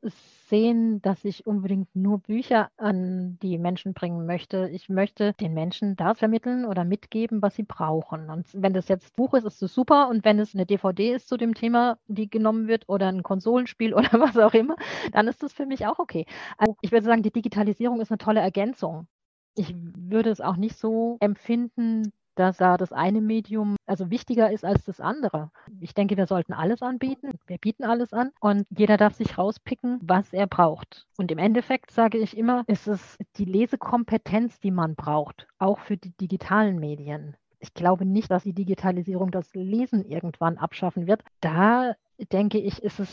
sehen, 0.50 1.00
dass 1.00 1.24
ich 1.24 1.46
unbedingt 1.46 1.96
nur 1.96 2.18
Bücher 2.18 2.70
an 2.76 3.38
die 3.40 3.56
Menschen 3.56 3.94
bringen 3.94 4.26
möchte. 4.26 4.68
Ich 4.68 4.90
möchte 4.90 5.32
den 5.32 5.54
Menschen 5.54 5.96
das 5.96 6.18
vermitteln 6.18 6.66
oder 6.66 6.84
mitgeben, 6.84 7.40
was 7.40 7.54
sie 7.54 7.62
brauchen. 7.62 8.28
Und 8.28 8.48
wenn 8.52 8.74
das 8.74 8.88
jetzt 8.88 9.16
Buch 9.16 9.32
ist, 9.32 9.44
ist 9.44 9.62
es 9.62 9.72
super. 9.72 10.08
Und 10.10 10.26
wenn 10.26 10.38
es 10.38 10.54
eine 10.54 10.66
DVD 10.66 11.14
ist 11.14 11.26
zu 11.26 11.38
dem 11.38 11.54
Thema, 11.54 11.98
die 12.06 12.28
genommen 12.28 12.68
wird, 12.68 12.86
oder 12.86 13.08
ein 13.08 13.22
Konsolenspiel 13.22 13.94
oder 13.94 14.10
was 14.20 14.36
auch 14.36 14.52
immer, 14.52 14.76
dann 15.12 15.26
ist 15.26 15.42
das 15.42 15.54
für 15.54 15.64
mich 15.64 15.86
auch 15.86 15.98
okay. 15.98 16.26
Also 16.58 16.76
ich 16.82 16.92
würde 16.92 17.06
sagen, 17.06 17.22
die 17.22 17.32
Digitalisierung 17.32 18.00
ist 18.02 18.10
eine 18.10 18.18
tolle 18.18 18.40
Ergänzung 18.40 19.08
Ich 19.54 19.74
würde 19.74 20.30
es 20.30 20.40
auch 20.42 20.56
nicht 20.56 20.76
so 20.78 21.16
empfinden, 21.20 22.12
dass 22.36 22.58
da 22.58 22.76
das 22.76 22.92
eine 22.92 23.20
Medium 23.20 23.76
also 23.86 24.10
wichtiger 24.10 24.50
ist 24.50 24.64
als 24.64 24.84
das 24.84 25.00
andere. 25.00 25.50
Ich 25.80 25.94
denke, 25.94 26.16
wir 26.16 26.26
sollten 26.26 26.52
alles 26.52 26.82
anbieten. 26.82 27.30
Wir 27.46 27.58
bieten 27.58 27.84
alles 27.84 28.12
an 28.12 28.30
und 28.40 28.66
jeder 28.70 28.96
darf 28.96 29.14
sich 29.14 29.36
rauspicken, 29.38 29.98
was 30.02 30.32
er 30.32 30.46
braucht. 30.46 31.06
Und 31.16 31.32
im 31.32 31.38
Endeffekt 31.38 31.90
sage 31.90 32.18
ich 32.18 32.36
immer, 32.36 32.64
ist 32.66 32.86
es 32.86 33.16
die 33.36 33.44
Lesekompetenz, 33.44 34.60
die 34.60 34.70
man 34.70 34.94
braucht, 34.94 35.46
auch 35.58 35.78
für 35.80 35.96
die 35.96 36.12
digitalen 36.12 36.78
Medien. 36.78 37.36
Ich 37.58 37.74
glaube 37.74 38.04
nicht, 38.04 38.30
dass 38.30 38.44
die 38.44 38.52
Digitalisierung 38.52 39.30
das 39.30 39.52
Lesen 39.54 40.04
irgendwann 40.04 40.58
abschaffen 40.58 41.06
wird. 41.06 41.22
Da 41.40 41.94
denke 42.32 42.58
ich, 42.58 42.82
ist 42.82 43.00
es 43.00 43.10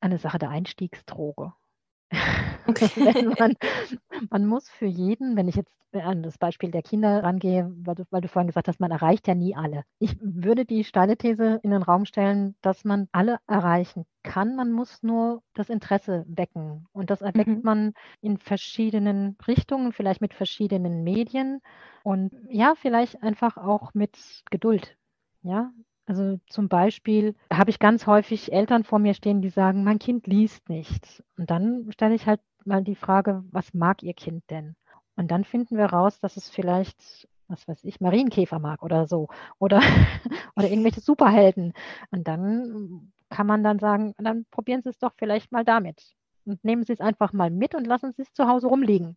eine 0.00 0.18
Sache 0.18 0.38
der 0.38 0.50
Einstiegsdroge. 0.50 1.52
Man, 3.38 3.56
man, 4.30 4.46
muss 4.46 4.68
für 4.68 4.86
jeden, 4.86 5.36
wenn 5.36 5.48
ich 5.48 5.56
jetzt 5.56 5.72
an 5.92 6.22
das 6.22 6.38
Beispiel 6.38 6.70
der 6.70 6.82
Kinder 6.82 7.22
rangehe, 7.22 7.72
weil 7.78 7.94
du, 7.94 8.04
weil 8.10 8.20
du 8.20 8.28
vorhin 8.28 8.46
gesagt 8.46 8.68
hast, 8.68 8.80
man 8.80 8.90
erreicht 8.90 9.26
ja 9.26 9.34
nie 9.34 9.56
alle. 9.56 9.84
Ich 9.98 10.16
würde 10.20 10.64
die 10.64 10.84
steile 10.84 11.16
These 11.16 11.60
in 11.62 11.70
den 11.70 11.82
Raum 11.82 12.04
stellen, 12.04 12.54
dass 12.62 12.84
man 12.84 13.08
alle 13.12 13.38
erreichen 13.46 14.06
kann. 14.22 14.54
Man 14.56 14.70
muss 14.72 15.02
nur 15.02 15.42
das 15.54 15.68
Interesse 15.68 16.24
wecken. 16.28 16.86
Und 16.92 17.10
das 17.10 17.22
erweckt 17.22 17.48
mhm. 17.48 17.62
man 17.62 17.92
in 18.20 18.38
verschiedenen 18.38 19.36
Richtungen, 19.48 19.92
vielleicht 19.92 20.20
mit 20.20 20.34
verschiedenen 20.34 21.02
Medien 21.02 21.60
und 22.04 22.32
ja, 22.48 22.74
vielleicht 22.76 23.22
einfach 23.22 23.56
auch 23.56 23.94
mit 23.94 24.16
Geduld. 24.50 24.96
Ja, 25.42 25.72
also 26.10 26.40
zum 26.48 26.68
Beispiel 26.68 27.36
habe 27.52 27.70
ich 27.70 27.78
ganz 27.78 28.08
häufig 28.08 28.52
Eltern 28.52 28.82
vor 28.82 28.98
mir 28.98 29.14
stehen, 29.14 29.42
die 29.42 29.48
sagen, 29.48 29.84
mein 29.84 30.00
Kind 30.00 30.26
liest 30.26 30.68
nicht. 30.68 31.22
Und 31.38 31.52
dann 31.52 31.86
stelle 31.92 32.16
ich 32.16 32.26
halt 32.26 32.40
mal 32.64 32.82
die 32.82 32.96
Frage, 32.96 33.44
was 33.52 33.74
mag 33.74 34.02
Ihr 34.02 34.14
Kind 34.14 34.42
denn? 34.50 34.74
Und 35.14 35.30
dann 35.30 35.44
finden 35.44 35.76
wir 35.76 35.86
raus, 35.86 36.18
dass 36.18 36.36
es 36.36 36.50
vielleicht, 36.50 37.28
was 37.46 37.68
weiß 37.68 37.84
ich, 37.84 38.00
Marienkäfer 38.00 38.58
mag 38.58 38.82
oder 38.82 39.06
so. 39.06 39.28
Oder, 39.60 39.78
oder 40.56 40.68
irgendwelche 40.68 41.00
Superhelden. 41.00 41.74
Und 42.10 42.26
dann 42.26 43.12
kann 43.28 43.46
man 43.46 43.62
dann 43.62 43.78
sagen, 43.78 44.12
dann 44.18 44.46
probieren 44.50 44.82
Sie 44.82 44.88
es 44.88 44.98
doch 44.98 45.12
vielleicht 45.16 45.52
mal 45.52 45.64
damit. 45.64 46.16
Und 46.44 46.64
nehmen 46.64 46.82
Sie 46.82 46.92
es 46.92 47.00
einfach 47.00 47.32
mal 47.32 47.50
mit 47.50 47.76
und 47.76 47.86
lassen 47.86 48.12
Sie 48.16 48.22
es 48.22 48.32
zu 48.32 48.48
Hause 48.48 48.66
rumliegen. 48.66 49.16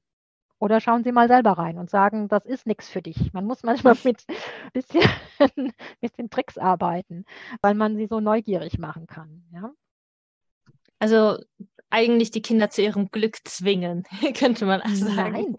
Oder 0.63 0.79
schauen 0.79 1.03
Sie 1.03 1.11
mal 1.11 1.27
selber 1.27 1.51
rein 1.57 1.77
und 1.77 1.89
sagen, 1.89 2.29
das 2.29 2.45
ist 2.45 2.65
nichts 2.65 2.87
für 2.87 3.01
dich. 3.01 3.33
Man 3.33 3.43
muss 3.43 3.63
manchmal 3.63 3.97
mit 4.05 4.23
bisschen, 4.71 5.03
bisschen 5.99 6.29
Tricks 6.29 6.57
arbeiten, 6.57 7.25
weil 7.61 7.73
man 7.73 7.97
sie 7.97 8.07
so 8.07 8.21
neugierig 8.21 8.79
machen 8.79 9.05
kann. 9.05 9.43
Ja? 9.51 9.73
Also 10.99 11.37
eigentlich 11.89 12.31
die 12.31 12.41
Kinder 12.41 12.69
zu 12.69 12.81
ihrem 12.81 13.11
Glück 13.11 13.39
zwingen, 13.43 14.03
könnte 14.39 14.65
man 14.65 14.79
sagen. 14.95 15.17
Nein, 15.33 15.57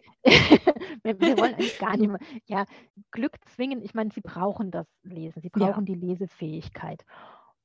wir, 1.03 1.21
wir, 1.21 1.37
wollen 1.37 1.53
eigentlich 1.53 1.79
gar 1.79 1.99
nicht 1.99 2.09
mehr. 2.09 2.21
Ja, 2.47 2.65
Glück 3.11 3.37
zwingen, 3.45 3.83
ich 3.83 3.93
meine, 3.93 4.11
sie 4.11 4.23
brauchen 4.23 4.71
das 4.71 4.87
Lesen, 5.03 5.43
sie 5.43 5.51
brauchen 5.51 5.85
ja. 5.85 5.95
die 5.95 6.01
Lesefähigkeit. 6.01 7.05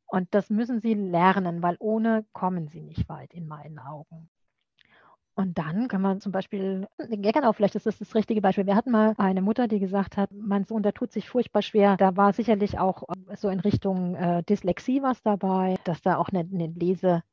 Und 0.08 0.28
das 0.36 0.50
müssen 0.50 0.82
sie 0.82 0.94
lernen, 0.94 1.64
weil 1.64 1.78
ohne 1.80 2.26
kommen 2.34 2.68
sie 2.68 2.82
nicht 2.82 3.08
weit 3.08 3.34
in 3.34 3.48
meinen 3.48 3.80
Augen. 3.80 4.30
Und 5.40 5.58
dann 5.58 5.88
kann 5.88 6.02
man 6.02 6.20
zum 6.20 6.34
Beispiel, 6.34 6.86
ja 6.98 7.32
genau, 7.32 7.54
vielleicht 7.54 7.76
ist 7.76 7.86
das 7.86 7.98
das 7.98 8.14
richtige 8.14 8.42
Beispiel. 8.42 8.66
Wir 8.66 8.76
hatten 8.76 8.92
mal 8.92 9.14
eine 9.18 9.42
Mutter, 9.42 9.70
die 9.70 9.80
gesagt 9.80 10.18
hat, 10.18 10.30
mein 10.34 10.66
Sohn, 10.66 10.84
der 10.84 10.94
tut 10.94 11.14
sich 11.14 11.30
furchtbar 11.30 11.62
schwer. 11.62 11.96
Da 11.96 12.18
war 12.18 12.34
sicherlich 12.34 12.78
auch 12.78 13.04
äh, 13.04 13.38
so 13.38 13.48
in 13.48 13.62
Richtung 13.62 14.16
äh, 14.16 14.44
Dyslexie 14.44 15.02
was 15.02 15.24
dabei, 15.24 15.76
dass 15.86 16.02
da 16.02 16.18
auch 16.18 16.28
eine, 16.28 16.40
eine 16.40 16.68
Lese, 16.68 17.24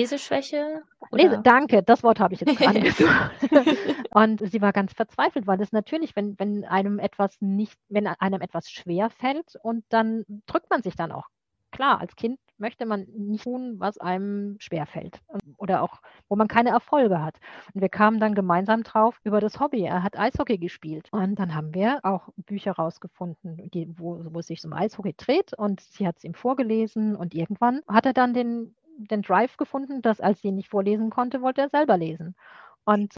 Leseschwäche? 0.00 0.82
Lese, 1.12 1.42
danke, 1.44 1.84
das 1.84 2.02
Wort 2.02 2.18
habe 2.18 2.34
ich 2.34 2.40
jetzt 2.40 2.58
gerade 2.58 2.80
gesucht. 2.80 3.30
und 4.10 4.40
sie 4.50 4.60
war 4.60 4.72
ganz 4.72 4.92
verzweifelt, 4.92 5.46
weil 5.46 5.60
es 5.60 5.70
natürlich, 5.70 6.16
wenn, 6.16 6.36
wenn 6.40 6.64
einem 6.64 6.98
etwas 6.98 7.40
nicht, 7.40 7.78
wenn 7.88 8.08
einem 8.08 8.40
etwas 8.40 8.68
schwer 8.68 9.10
fällt 9.10 9.54
und 9.62 9.84
dann 9.90 10.24
drückt 10.46 10.70
man 10.70 10.82
sich 10.82 10.96
dann 10.96 11.12
auch 11.12 11.28
klar, 11.70 12.00
als 12.00 12.16
Kind 12.16 12.40
möchte 12.58 12.86
man 12.86 13.06
nicht 13.16 13.44
tun, 13.44 13.74
was 13.78 13.98
einem 13.98 14.56
schwerfällt 14.58 15.20
oder 15.58 15.82
auch, 15.82 16.00
wo 16.28 16.36
man 16.36 16.48
keine 16.48 16.70
Erfolge 16.70 17.22
hat. 17.22 17.36
Und 17.72 17.80
wir 17.80 17.88
kamen 17.88 18.20
dann 18.20 18.34
gemeinsam 18.34 18.82
drauf 18.82 19.20
über 19.24 19.40
das 19.40 19.60
Hobby. 19.60 19.82
Er 19.82 20.02
hat 20.02 20.18
Eishockey 20.18 20.58
gespielt. 20.58 21.08
Und 21.12 21.38
dann 21.38 21.54
haben 21.54 21.74
wir 21.74 22.00
auch 22.02 22.28
Bücher 22.36 22.72
rausgefunden, 22.72 23.70
die, 23.70 23.88
wo, 23.98 24.24
wo 24.32 24.38
es 24.38 24.46
sich 24.46 24.64
um 24.64 24.72
Eishockey 24.72 25.14
dreht. 25.16 25.52
Und 25.54 25.80
sie 25.80 26.06
hat 26.06 26.18
es 26.18 26.24
ihm 26.24 26.34
vorgelesen. 26.34 27.16
Und 27.16 27.34
irgendwann 27.34 27.80
hat 27.88 28.06
er 28.06 28.12
dann 28.12 28.34
den, 28.34 28.74
den 28.98 29.22
Drive 29.22 29.56
gefunden, 29.56 30.02
dass 30.02 30.20
als 30.20 30.40
sie 30.40 30.48
ihn 30.48 30.56
nicht 30.56 30.70
vorlesen 30.70 31.10
konnte, 31.10 31.42
wollte 31.42 31.62
er 31.62 31.68
selber 31.68 31.96
lesen. 31.96 32.34
Und 32.84 33.14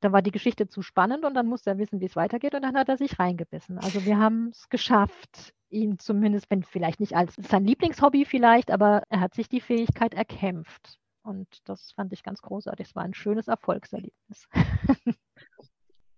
da 0.00 0.12
war 0.12 0.22
die 0.22 0.30
Geschichte 0.30 0.68
zu 0.68 0.82
spannend 0.82 1.24
und 1.24 1.34
dann 1.34 1.46
musste 1.46 1.70
er 1.70 1.78
wissen, 1.78 2.00
wie 2.00 2.06
es 2.06 2.16
weitergeht 2.16 2.54
und 2.54 2.62
dann 2.62 2.76
hat 2.76 2.88
er 2.88 2.96
sich 2.96 3.18
reingebissen. 3.18 3.78
Also 3.78 4.04
wir 4.04 4.18
haben 4.18 4.50
es 4.50 4.68
geschafft, 4.68 5.54
ihn 5.70 5.98
zumindest, 5.98 6.50
wenn 6.50 6.62
vielleicht 6.62 7.00
nicht 7.00 7.14
als 7.14 7.34
sein 7.36 7.64
Lieblingshobby 7.64 8.24
vielleicht, 8.24 8.70
aber 8.70 9.02
er 9.08 9.20
hat 9.20 9.34
sich 9.34 9.48
die 9.48 9.60
Fähigkeit 9.60 10.14
erkämpft. 10.14 10.98
Und 11.22 11.48
das 11.64 11.92
fand 11.92 12.12
ich 12.12 12.22
ganz 12.22 12.40
großartig. 12.42 12.88
Es 12.88 12.96
war 12.96 13.04
ein 13.04 13.14
schönes 13.14 13.48
Erfolgserlebnis. 13.48 14.48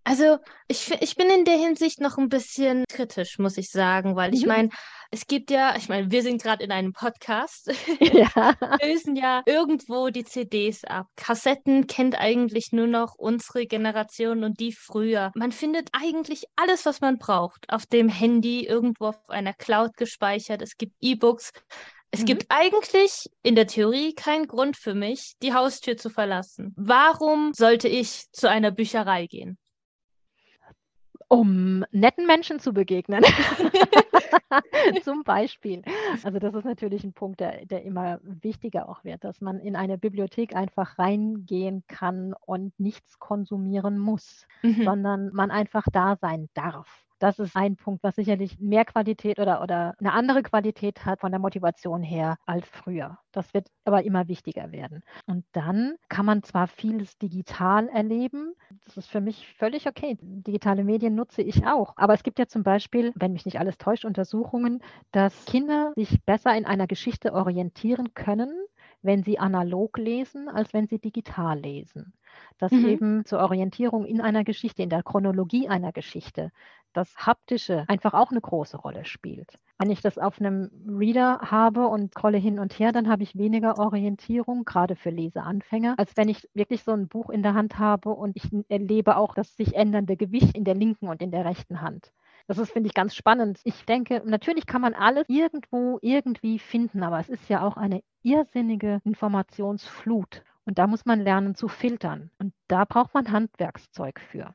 Also 0.05 0.39
ich, 0.67 0.91
ich 1.01 1.15
bin 1.17 1.31
in 1.31 1.45
der 1.45 1.57
Hinsicht 1.57 2.01
noch 2.01 2.19
ein 2.19 2.29
bisschen 2.29 2.85
kritisch, 2.89 3.39
muss 3.39 3.57
ich 3.57 3.71
sagen, 3.71 4.17
weil 4.17 4.35
ich 4.35 4.43
mhm. 4.43 4.49
meine, 4.49 4.69
es 5.13 5.27
gibt 5.27 5.51
ja, 5.51 5.77
ich 5.77 5.89
meine, 5.89 6.11
wir 6.11 6.23
sind 6.23 6.43
gerade 6.43 6.65
in 6.65 6.73
einem 6.73 6.93
Podcast, 6.93 7.71
ja. 8.01 8.55
lösen 8.83 9.15
ja 9.15 9.43
irgendwo 9.47 10.09
die 10.09 10.25
CDs 10.25 10.85
ab. 10.85 11.07
Kassetten 11.17 11.87
kennt 11.87 12.19
eigentlich 12.19 12.73
nur 12.73 12.87
noch 12.87 13.15
unsere 13.15 13.67
Generation 13.67 14.43
und 14.43 14.59
die 14.59 14.73
früher. 14.73 15.31
Man 15.35 15.53
findet 15.53 15.91
eigentlich 15.93 16.45
alles, 16.57 16.85
was 16.85 17.01
man 17.01 17.19
braucht, 17.19 17.67
auf 17.69 17.87
dem 17.87 18.09
Handy, 18.09 18.65
irgendwo 18.67 19.07
auf 19.07 19.29
einer 19.29 19.53
Cloud 19.53 19.97
gespeichert. 19.97 20.63
Es 20.63 20.77
gibt 20.77 20.95
E-Books. 21.01 21.53
Es 22.11 22.21
mhm. 22.21 22.27
gibt 22.27 22.47
eigentlich 22.49 23.31
in 23.43 23.55
der 23.55 23.67
Theorie 23.67 24.15
keinen 24.15 24.47
Grund 24.47 24.77
für 24.77 24.95
mich, 24.95 25.35
die 25.43 25.55
Haustür 25.55 25.97
zu 25.97 26.11
verlassen. 26.11 26.75
Warum 26.77 27.53
sollte 27.55 27.89
ich 27.89 28.25
zu 28.33 28.49
einer 28.49 28.71
Bücherei 28.71 29.27
gehen? 29.27 29.59
Um 31.33 31.83
netten 31.93 32.27
Menschen 32.27 32.61
zu 32.61 32.75
begegnen. 32.75 33.25
Zum 35.03 35.25
Beispiel. 35.25 35.81
Also 36.23 36.39
das 36.39 36.53
ist 36.53 36.67
natürlich 36.67 37.05
ein 37.05 37.15
Punkt, 37.15 37.41
der, 37.41 37.65
der 37.65 37.85
immer 37.85 38.21
wichtiger 38.23 38.87
auch 38.87 39.03
wird, 39.03 39.25
dass 39.25 39.41
man 39.41 39.59
in 39.59 39.75
eine 39.75 39.97
Bibliothek 39.97 40.55
einfach 40.55 40.99
reingehen 40.99 41.85
kann 41.89 42.35
und 42.45 42.79
nichts 42.79 43.19
konsumieren 43.19 43.99
muss, 43.99 44.47
mhm. 44.61 44.85
sondern 44.85 45.31
man 45.33 45.51
einfach 45.51 45.87
da 45.91 46.17
sein 46.21 46.51
darf. 46.53 46.87
Das 47.23 47.39
ist 47.39 47.55
ein 47.55 47.77
Punkt, 47.77 48.03
was 48.03 48.17
sicherlich 48.17 48.59
mehr 48.59 48.85
Qualität 48.85 49.39
oder, 49.39 49.63
oder 49.63 49.95
eine 50.01 50.13
andere 50.13 50.43
Qualität 50.43 51.07
hat 51.07 51.21
von 51.21 51.31
der 51.31 51.39
Motivation 51.39 52.03
her 52.03 52.37
als 52.47 52.69
früher. 52.69 53.17
Das 53.31 53.55
wird 53.55 53.69
aber 53.85 54.03
immer 54.03 54.27
wichtiger 54.27 54.73
werden. 54.73 55.05
Und 55.29 55.45
dann 55.53 55.95
kann 56.09 56.27
man 56.27 56.43
zwar 56.43 56.67
vieles 56.67 57.19
digital 57.19 57.89
erleben. 57.91 58.55
Das 58.85 58.97
ist 58.97 59.09
für 59.09 59.21
mich 59.21 59.55
völlig 59.57 59.87
okay. 59.87 60.19
Digitale 60.21 60.83
Medien 60.83 61.15
nutze 61.15 61.43
ich 61.43 61.65
auch. 61.65 61.93
Aber 61.95 62.13
es 62.13 62.25
gibt 62.25 62.41
ja 62.41 62.49
zum 62.49 62.65
Beispiel, 62.65 63.13
wenn 63.15 63.33
mich 63.33 63.45
nicht 63.45 63.61
alles 63.61 63.79
täuscht, 63.79 64.05
Untersuchungen, 64.05 64.83
dass 65.13 65.45
Kinder 65.45 65.93
sich 65.95 66.25
besser 66.27 66.57
in 66.57 66.67
einer 66.67 66.89
Geschichte 66.89 67.35
orientieren 67.35 68.15
können, 68.15 68.51
wenn 69.03 69.23
sie 69.23 69.39
analog 69.39 69.97
lesen, 69.97 70.49
als 70.49 70.73
wenn 70.73 70.89
sie 70.89 70.99
digital 70.99 71.61
lesen. 71.61 72.15
Dass 72.59 72.73
mhm. 72.73 72.89
eben 72.89 73.25
zur 73.25 73.41
Orientierung 73.41 74.05
in 74.05 74.21
einer 74.21 74.45
Geschichte, 74.45 74.83
in 74.83 74.91
der 74.91 75.03
Chronologie 75.03 75.69
einer 75.69 75.93
Geschichte, 75.93 76.51
das 76.93 77.17
Haptische 77.17 77.85
einfach 77.89 78.15
auch 78.15 78.31
eine 78.31 78.41
große 78.41 78.77
Rolle 78.77 79.05
spielt. 79.05 79.59
Wenn 79.79 79.91
ich 79.91 80.01
das 80.01 80.19
auf 80.19 80.41
einem 80.41 80.71
Reader 80.87 81.41
habe 81.51 81.89
und 81.89 82.13
scrolle 82.13 82.39
hin 82.39 82.59
und 82.59 82.79
her, 82.79 82.93
dann 82.93 83.09
habe 83.09 83.23
ich 83.23 83.37
weniger 83.37 83.79
Orientierung, 83.79 84.65
gerade 84.65 84.95
für 84.95 85.11
Leseanfänger, 85.11 85.95
als 85.99 86.17
wenn 86.17 86.29
ich 86.29 86.49
wirklich 86.55 86.83
so 86.85 86.93
ein 86.93 87.09
Buch 87.09 87.31
in 87.31 87.43
der 87.43 87.55
Hand 87.55 87.79
habe 87.79 88.11
und 88.11 88.37
ich 88.37 88.49
erlebe 88.69 89.17
auch 89.17 89.35
das 89.35 89.57
sich 89.57 89.75
ändernde 89.75 90.17
Gewicht 90.17 90.57
in 90.57 90.65
der 90.65 90.75
linken 90.75 91.09
und 91.09 91.23
in 91.23 91.31
der 91.31 91.45
rechten 91.45 91.81
Hand. 91.81 92.13
Das 92.47 92.59
ist, 92.59 92.73
finde 92.73 92.89
ich, 92.89 92.95
ganz 92.95 93.15
spannend. 93.15 93.61
Ich 93.65 93.85
denke, 93.85 94.23
natürlich 94.25 94.67
kann 94.67 94.83
man 94.83 94.95
alles 94.95 95.29
irgendwo 95.29 95.99
irgendwie 96.03 96.59
finden, 96.59 97.03
aber 97.03 97.19
es 97.21 97.29
ist 97.29 97.49
ja 97.49 97.67
auch 97.67 97.77
eine 97.77 98.03
irrsinnige 98.23 99.01
Informationsflut. 99.05 100.43
Und 100.65 100.79
da 100.79 100.87
muss 100.87 101.05
man 101.05 101.21
lernen 101.21 101.55
zu 101.55 101.69
filtern. 101.69 102.31
Und 102.39 102.55
da 102.69 102.85
braucht 102.85 103.15
man 103.15 103.33
Handwerkszeug 103.33 104.21
für. 104.21 104.55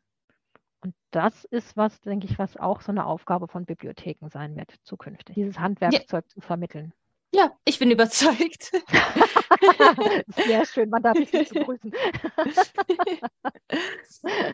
Und 0.82 0.96
das 1.12 1.44
ist 1.46 1.76
was, 1.76 2.00
denke 2.02 2.28
ich, 2.28 2.40
was 2.40 2.56
auch 2.56 2.82
so 2.82 2.92
eine 2.92 3.06
Aufgabe 3.06 3.48
von 3.48 3.66
Bibliotheken 3.66 4.30
sein 4.30 4.56
wird 4.56 4.74
zukünftig, 4.84 5.36
dieses 5.36 5.60
Handwerkszeug 5.60 6.26
ja. 6.26 6.30
zu 6.30 6.42
vermitteln. 6.42 6.94
Ja, 7.34 7.52
ich 7.66 7.78
bin 7.78 7.92
überzeugt. 7.92 8.72
Sehr 10.28 10.66
schön, 10.66 10.90
man 10.90 11.04
darf 11.04 11.18
dich 11.18 11.30
begrüßen. 11.50 11.92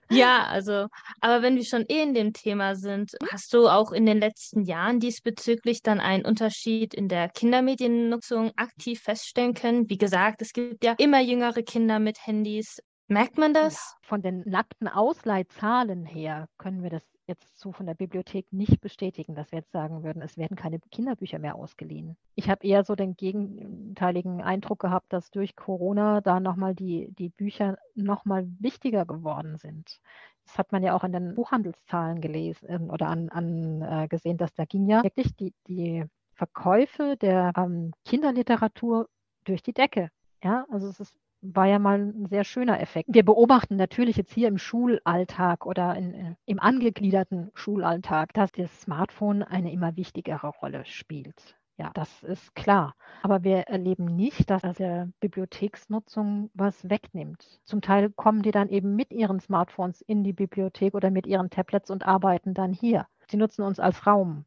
ja, 0.09 0.45
also, 0.45 0.87
aber 1.21 1.41
wenn 1.43 1.55
wir 1.55 1.65
schon 1.65 1.85
eh 1.87 2.01
in 2.01 2.13
dem 2.13 2.33
Thema 2.33 2.75
sind, 2.75 3.11
hast 3.31 3.53
du 3.53 3.67
auch 3.67 3.91
in 3.91 4.05
den 4.05 4.19
letzten 4.19 4.63
Jahren 4.63 4.99
diesbezüglich 4.99 5.83
dann 5.83 5.99
einen 5.99 6.25
Unterschied 6.25 6.93
in 6.93 7.07
der 7.07 7.29
Kindermediennutzung 7.29 8.51
aktiv 8.55 9.01
feststellen 9.01 9.53
können? 9.53 9.89
Wie 9.89 9.97
gesagt, 9.97 10.41
es 10.41 10.51
gibt 10.51 10.83
ja 10.83 10.95
immer 10.97 11.21
jüngere 11.21 11.61
Kinder 11.61 11.99
mit 11.99 12.25
Handys 12.25 12.79
Merkt 13.07 13.37
man 13.37 13.53
das? 13.53 13.73
Ja, 13.73 14.07
von 14.07 14.21
den 14.21 14.43
nackten 14.45 14.87
Ausleihzahlen 14.87 16.05
her 16.05 16.47
können 16.57 16.83
wir 16.83 16.89
das 16.89 17.12
jetzt 17.27 17.59
so 17.59 17.71
von 17.71 17.85
der 17.85 17.93
Bibliothek 17.93 18.51
nicht 18.51 18.81
bestätigen, 18.81 19.35
dass 19.35 19.51
wir 19.51 19.59
jetzt 19.59 19.71
sagen 19.71 20.03
würden, 20.03 20.21
es 20.21 20.37
werden 20.37 20.57
keine 20.57 20.79
Kinderbücher 20.79 21.39
mehr 21.39 21.55
ausgeliehen. 21.55 22.17
Ich 22.35 22.49
habe 22.49 22.65
eher 22.65 22.83
so 22.83 22.95
den 22.95 23.15
gegenteiligen 23.15 24.41
Eindruck 24.41 24.79
gehabt, 24.79 25.13
dass 25.13 25.31
durch 25.31 25.55
Corona 25.55 26.21
da 26.21 26.39
nochmal 26.39 26.75
die, 26.75 27.11
die 27.17 27.29
Bücher 27.29 27.77
nochmal 27.95 28.47
wichtiger 28.59 29.05
geworden 29.05 29.57
sind. 29.57 29.99
Das 30.45 30.57
hat 30.57 30.71
man 30.71 30.83
ja 30.83 30.93
auch 30.95 31.03
in 31.03 31.13
den 31.13 31.35
Buchhandelszahlen 31.35 32.19
gelesen 32.19 32.89
oder 32.89 33.07
an, 33.07 33.29
an 33.29 33.81
äh, 33.81 34.07
gesehen, 34.07 34.37
dass 34.37 34.53
da 34.53 34.65
ging 34.65 34.87
ja 34.87 35.03
wirklich 35.03 35.35
die, 35.35 35.53
die 35.67 36.05
Verkäufe 36.33 37.15
der 37.17 37.53
ähm, 37.55 37.93
Kinderliteratur 38.03 39.07
durch 39.45 39.63
die 39.63 39.73
Decke. 39.73 40.09
Ja, 40.43 40.65
also 40.69 40.89
es 40.89 40.99
ist 40.99 41.15
war 41.43 41.67
ja 41.67 41.77
mal 41.77 41.99
ein 41.99 42.25
sehr 42.27 42.43
schöner 42.43 42.79
Effekt. 42.79 43.09
Wir 43.11 43.25
beobachten 43.25 43.75
natürlich 43.75 44.15
jetzt 44.15 44.33
hier 44.33 44.47
im 44.47 44.57
Schulalltag 44.57 45.65
oder 45.65 45.95
in, 45.95 46.13
äh, 46.13 46.35
im 46.45 46.59
angegliederten 46.59 47.51
Schulalltag, 47.53 48.33
dass 48.33 48.51
das 48.51 48.81
Smartphone 48.81 49.43
eine 49.43 49.71
immer 49.71 49.95
wichtigere 49.97 50.47
Rolle 50.47 50.85
spielt. 50.85 51.55
Ja, 51.77 51.91
das 51.95 52.23
ist 52.23 52.55
klar. 52.55 52.95
Aber 53.23 53.43
wir 53.43 53.61
erleben 53.61 54.05
nicht, 54.05 54.49
dass 54.49 54.61
das 54.61 54.77
der 54.77 55.09
Bibliotheksnutzung 55.19 56.51
was 56.53 56.89
wegnimmt. 56.89 57.59
Zum 57.65 57.81
Teil 57.81 58.11
kommen 58.11 58.43
die 58.43 58.51
dann 58.51 58.69
eben 58.69 58.95
mit 58.95 59.11
ihren 59.11 59.39
Smartphones 59.39 60.01
in 60.01 60.23
die 60.23 60.33
Bibliothek 60.33 60.93
oder 60.93 61.09
mit 61.09 61.25
ihren 61.25 61.49
Tablets 61.49 61.89
und 61.89 62.05
arbeiten 62.05 62.53
dann 62.53 62.73
hier. 62.73 63.07
Sie 63.27 63.37
nutzen 63.37 63.63
uns 63.63 63.79
als 63.79 64.05
Raum. 64.05 64.45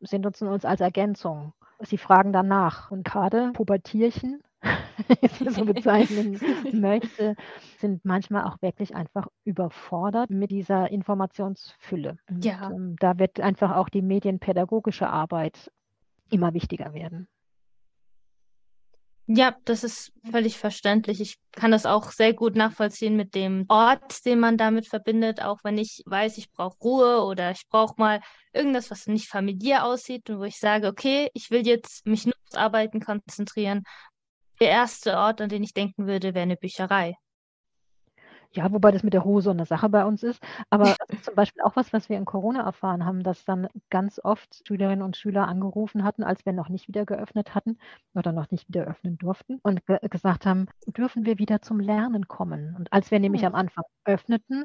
Sie 0.00 0.18
nutzen 0.18 0.46
uns 0.46 0.64
als 0.64 0.80
Ergänzung. 0.80 1.52
Sie 1.80 1.98
fragen 1.98 2.32
danach. 2.32 2.90
Und 2.92 3.04
gerade 3.04 3.50
Pubertierchen 3.52 4.40
so 5.50 5.64
bezeichnen 5.64 6.38
möchte, 6.72 7.36
sind 7.78 8.04
manchmal 8.04 8.44
auch 8.44 8.60
wirklich 8.60 8.94
einfach 8.94 9.28
überfordert 9.44 10.30
mit 10.30 10.50
dieser 10.50 10.90
Informationsfülle. 10.90 12.18
Und, 12.28 12.44
ja. 12.44 12.70
Ähm, 12.70 12.96
da 12.98 13.18
wird 13.18 13.40
einfach 13.40 13.76
auch 13.76 13.88
die 13.88 14.02
medienpädagogische 14.02 15.08
Arbeit 15.08 15.70
immer 16.30 16.54
wichtiger 16.54 16.92
werden. 16.92 17.28
Ja, 19.30 19.54
das 19.66 19.84
ist 19.84 20.10
völlig 20.30 20.56
verständlich. 20.56 21.20
Ich 21.20 21.36
kann 21.52 21.70
das 21.70 21.84
auch 21.84 22.12
sehr 22.12 22.32
gut 22.32 22.56
nachvollziehen 22.56 23.14
mit 23.14 23.34
dem 23.34 23.66
Ort, 23.68 24.24
den 24.24 24.40
man 24.40 24.56
damit 24.56 24.86
verbindet, 24.86 25.42
auch 25.42 25.58
wenn 25.64 25.76
ich 25.76 26.02
weiß, 26.06 26.38
ich 26.38 26.50
brauche 26.50 26.78
Ruhe 26.78 27.22
oder 27.22 27.50
ich 27.50 27.68
brauche 27.68 27.94
mal 27.98 28.20
irgendwas, 28.54 28.90
was 28.90 29.06
nicht 29.06 29.28
familiär 29.28 29.84
aussieht 29.84 30.30
und 30.30 30.38
wo 30.38 30.44
ich 30.44 30.58
sage, 30.58 30.86
okay, 30.86 31.28
ich 31.34 31.50
will 31.50 31.66
jetzt 31.66 32.06
mich 32.06 32.24
nur 32.24 32.32
aufs 32.46 32.54
Arbeiten 32.54 33.00
konzentrieren, 33.00 33.82
der 34.60 34.70
erste 34.70 35.16
Ort, 35.16 35.40
an 35.40 35.48
den 35.48 35.62
ich 35.62 35.74
denken 35.74 36.06
würde, 36.06 36.34
wäre 36.34 36.42
eine 36.42 36.56
Bücherei. 36.56 37.16
Ja, 38.52 38.72
wobei 38.72 38.90
das 38.92 39.02
mit 39.02 39.12
der 39.12 39.24
Hose 39.24 39.50
eine 39.50 39.66
Sache 39.66 39.90
bei 39.90 40.06
uns 40.06 40.22
ist. 40.22 40.42
Aber 40.70 40.84
das 40.84 41.08
ist 41.10 41.24
zum 41.26 41.34
Beispiel 41.34 41.62
auch 41.62 41.76
was, 41.76 41.92
was 41.92 42.08
wir 42.08 42.16
in 42.16 42.24
Corona 42.24 42.64
erfahren 42.64 43.04
haben, 43.04 43.22
dass 43.22 43.44
dann 43.44 43.68
ganz 43.90 44.18
oft 44.24 44.66
Schülerinnen 44.66 45.02
und 45.02 45.18
Schüler 45.18 45.46
angerufen 45.46 46.02
hatten, 46.02 46.24
als 46.24 46.46
wir 46.46 46.54
noch 46.54 46.70
nicht 46.70 46.88
wieder 46.88 47.04
geöffnet 47.04 47.54
hatten 47.54 47.78
oder 48.14 48.32
noch 48.32 48.50
nicht 48.50 48.66
wieder 48.68 48.84
öffnen 48.86 49.18
durften 49.18 49.58
und 49.62 49.84
ge 49.86 49.98
gesagt 50.08 50.46
haben, 50.46 50.66
dürfen 50.86 51.26
wir 51.26 51.38
wieder 51.38 51.60
zum 51.60 51.78
Lernen 51.78 52.26
kommen. 52.26 52.74
Und 52.76 52.90
als 52.92 53.10
wir 53.10 53.20
nämlich 53.20 53.42
hm. 53.42 53.48
am 53.48 53.54
Anfang 53.54 53.84
öffneten, 54.04 54.64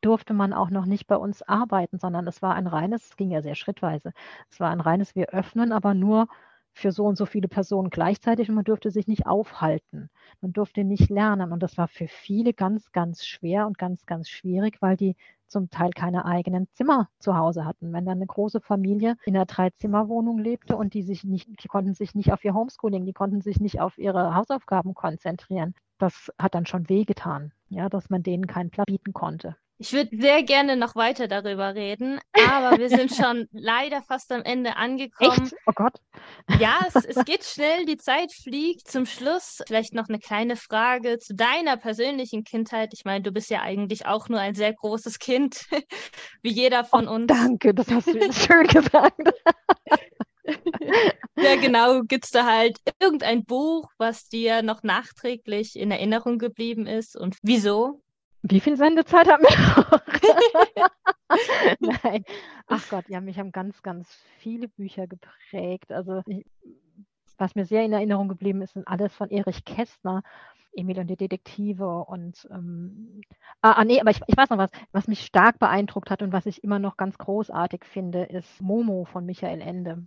durfte 0.00 0.32
man 0.32 0.52
auch 0.52 0.70
noch 0.70 0.86
nicht 0.86 1.08
bei 1.08 1.16
uns 1.16 1.42
arbeiten, 1.42 1.98
sondern 1.98 2.26
es 2.28 2.40
war 2.40 2.54
ein 2.54 2.68
reines, 2.68 3.10
es 3.10 3.16
ging 3.16 3.32
ja 3.32 3.42
sehr 3.42 3.56
schrittweise, 3.56 4.12
es 4.48 4.60
war 4.60 4.70
ein 4.70 4.80
reines, 4.80 5.16
wir 5.16 5.30
öffnen, 5.30 5.72
aber 5.72 5.92
nur 5.92 6.28
für 6.74 6.92
so 6.92 7.04
und 7.04 7.16
so 7.16 7.26
viele 7.26 7.48
Personen 7.48 7.90
gleichzeitig 7.90 8.48
und 8.48 8.54
man 8.54 8.64
durfte 8.64 8.90
sich 8.90 9.06
nicht 9.06 9.26
aufhalten. 9.26 10.10
Man 10.40 10.52
durfte 10.52 10.84
nicht 10.84 11.10
lernen. 11.10 11.52
Und 11.52 11.62
das 11.62 11.76
war 11.76 11.88
für 11.88 12.08
viele 12.08 12.52
ganz, 12.54 12.92
ganz 12.92 13.24
schwer 13.24 13.66
und 13.66 13.78
ganz, 13.78 14.06
ganz 14.06 14.28
schwierig, 14.28 14.80
weil 14.80 14.96
die 14.96 15.16
zum 15.48 15.68
Teil 15.68 15.90
keine 15.90 16.24
eigenen 16.24 16.66
Zimmer 16.72 17.10
zu 17.18 17.36
Hause 17.36 17.66
hatten. 17.66 17.92
Wenn 17.92 18.06
dann 18.06 18.18
eine 18.18 18.26
große 18.26 18.60
Familie 18.60 19.16
in 19.26 19.36
einer 19.36 19.44
Dreizimmerwohnung 19.44 20.38
lebte 20.38 20.76
und 20.76 20.94
die 20.94 21.02
sich 21.02 21.24
nicht, 21.24 21.46
die 21.62 21.68
konnten 21.68 21.94
sich 21.94 22.14
nicht 22.14 22.32
auf 22.32 22.42
ihr 22.44 22.54
Homeschooling, 22.54 23.04
die 23.04 23.12
konnten 23.12 23.42
sich 23.42 23.60
nicht 23.60 23.80
auf 23.80 23.98
ihre 23.98 24.34
Hausaufgaben 24.34 24.94
konzentrieren. 24.94 25.74
Das 25.98 26.32
hat 26.38 26.54
dann 26.54 26.66
schon 26.66 26.88
wehgetan, 26.88 27.52
ja, 27.68 27.88
dass 27.88 28.08
man 28.08 28.22
denen 28.22 28.46
keinen 28.46 28.70
Platz 28.70 28.86
bieten 28.86 29.12
konnte. 29.12 29.56
Ich 29.82 29.92
würde 29.92 30.16
sehr 30.16 30.44
gerne 30.44 30.76
noch 30.76 30.94
weiter 30.94 31.26
darüber 31.26 31.74
reden, 31.74 32.20
aber 32.34 32.78
wir 32.78 32.88
sind 32.88 33.12
schon 33.16 33.48
leider 33.50 34.00
fast 34.02 34.30
am 34.30 34.42
Ende 34.44 34.76
angekommen. 34.76 35.42
Echt? 35.42 35.54
Oh 35.66 35.72
Gott. 35.74 35.94
Ja, 36.60 36.86
es, 36.86 37.04
es 37.04 37.24
geht 37.24 37.42
schnell, 37.42 37.84
die 37.84 37.96
Zeit 37.96 38.32
fliegt. 38.32 38.88
Zum 38.88 39.06
Schluss 39.06 39.60
vielleicht 39.66 39.92
noch 39.92 40.08
eine 40.08 40.20
kleine 40.20 40.54
Frage 40.54 41.18
zu 41.18 41.34
deiner 41.34 41.76
persönlichen 41.76 42.44
Kindheit. 42.44 42.90
Ich 42.94 43.04
meine, 43.04 43.22
du 43.24 43.32
bist 43.32 43.50
ja 43.50 43.62
eigentlich 43.62 44.06
auch 44.06 44.28
nur 44.28 44.38
ein 44.38 44.54
sehr 44.54 44.72
großes 44.72 45.18
Kind, 45.18 45.66
wie 46.42 46.52
jeder 46.52 46.84
von 46.84 47.08
oh, 47.08 47.14
uns. 47.14 47.26
Danke, 47.26 47.74
das 47.74 47.90
hast 47.90 48.06
du 48.06 48.32
schön 48.32 48.68
gesagt. 48.68 49.32
ja, 51.36 51.56
genau. 51.60 52.02
Gibt 52.02 52.26
es 52.26 52.30
da 52.30 52.46
halt 52.46 52.78
irgendein 53.00 53.44
Buch, 53.44 53.88
was 53.98 54.28
dir 54.28 54.62
noch 54.62 54.84
nachträglich 54.84 55.74
in 55.74 55.90
Erinnerung 55.90 56.38
geblieben 56.38 56.86
ist 56.86 57.16
und 57.16 57.36
wieso? 57.42 58.01
Wie 58.42 58.60
viel 58.60 58.76
Sendezeit 58.76 59.28
haben 59.28 59.42
wir 59.42 59.56
noch? 59.76 60.00
Nein. 62.02 62.24
Ach 62.66 62.88
Gott, 62.88 63.08
ja, 63.08 63.20
mich 63.20 63.38
haben 63.38 63.52
ganz, 63.52 63.82
ganz 63.82 64.12
viele 64.38 64.68
Bücher 64.68 65.06
geprägt. 65.06 65.92
Also 65.92 66.22
ich, 66.26 66.44
was 67.38 67.54
mir 67.54 67.64
sehr 67.64 67.84
in 67.84 67.92
Erinnerung 67.92 68.28
geblieben 68.28 68.62
ist, 68.62 68.74
sind 68.74 68.88
alles 68.88 69.14
von 69.14 69.30
Erich 69.30 69.64
Kästner. 69.64 70.22
Emil 70.74 70.98
und 70.98 71.08
die 71.08 71.16
Detektive 71.16 72.04
und 72.06 72.48
ähm, 72.50 73.20
ah, 73.60 73.72
ah, 73.72 73.84
nee, 73.84 74.00
aber 74.00 74.10
ich, 74.10 74.20
ich 74.26 74.36
weiß 74.36 74.48
noch 74.50 74.58
was, 74.58 74.70
was 74.90 75.06
mich 75.06 75.20
stark 75.20 75.58
beeindruckt 75.58 76.10
hat 76.10 76.22
und 76.22 76.32
was 76.32 76.46
ich 76.46 76.64
immer 76.64 76.78
noch 76.78 76.96
ganz 76.96 77.18
großartig 77.18 77.84
finde, 77.84 78.24
ist 78.24 78.60
Momo 78.60 79.04
von 79.04 79.26
Michael 79.26 79.60
Ende. 79.60 80.06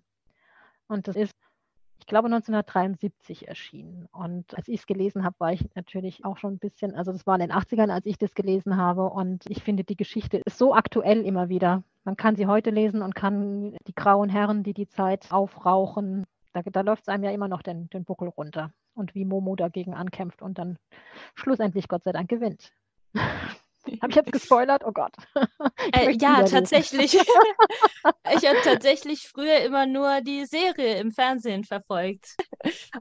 Und 0.87 1.07
das 1.07 1.15
ist 1.15 1.35
ich 2.05 2.07
glaube, 2.07 2.27
1973 2.27 3.47
erschienen. 3.47 4.07
Und 4.11 4.55
als 4.55 4.67
ich 4.67 4.81
es 4.81 4.85
gelesen 4.85 5.23
habe, 5.23 5.39
war 5.39 5.51
ich 5.53 5.65
natürlich 5.73 6.23
auch 6.23 6.37
schon 6.37 6.53
ein 6.53 6.59
bisschen, 6.59 6.93
also 6.93 7.11
das 7.11 7.25
war 7.25 7.33
in 7.33 7.41
den 7.47 7.51
80ern, 7.51 7.89
als 7.89 8.05
ich 8.05 8.19
das 8.19 8.35
gelesen 8.35 8.77
habe. 8.77 9.09
Und 9.09 9.43
ich 9.49 9.63
finde, 9.63 9.83
die 9.83 9.95
Geschichte 9.95 10.37
ist 10.37 10.59
so 10.59 10.75
aktuell 10.75 11.25
immer 11.25 11.49
wieder. 11.49 11.81
Man 12.03 12.15
kann 12.15 12.35
sie 12.35 12.45
heute 12.45 12.69
lesen 12.69 13.01
und 13.01 13.15
kann 13.15 13.75
die 13.87 13.95
grauen 13.95 14.29
Herren, 14.29 14.61
die 14.61 14.75
die 14.75 14.87
Zeit 14.87 15.31
aufrauchen, 15.31 16.27
da, 16.53 16.61
da 16.61 16.81
läuft 16.81 17.01
es 17.01 17.09
einem 17.09 17.23
ja 17.23 17.31
immer 17.31 17.47
noch 17.47 17.63
den, 17.63 17.89
den 17.89 18.05
Buckel 18.05 18.27
runter. 18.27 18.71
Und 18.93 19.15
wie 19.15 19.25
Momo 19.25 19.55
dagegen 19.55 19.95
ankämpft 19.95 20.43
und 20.43 20.59
dann 20.59 20.77
schlussendlich 21.33 21.87
Gott 21.87 22.03
sei 22.03 22.11
Dank 22.11 22.29
gewinnt. 22.29 22.71
Habe 24.01 24.09
ich 24.09 24.15
jetzt 24.15 24.31
gespoilert? 24.31 24.83
Oh 24.85 24.91
Gott. 24.91 25.13
Äh, 25.93 26.11
ja, 26.19 26.43
tatsächlich. 26.43 27.13
ich 27.15 28.47
habe 28.47 28.57
tatsächlich 28.63 29.27
früher 29.27 29.59
immer 29.59 29.85
nur 29.85 30.21
die 30.21 30.45
Serie 30.45 30.99
im 30.99 31.11
Fernsehen 31.11 31.63
verfolgt. 31.63 32.35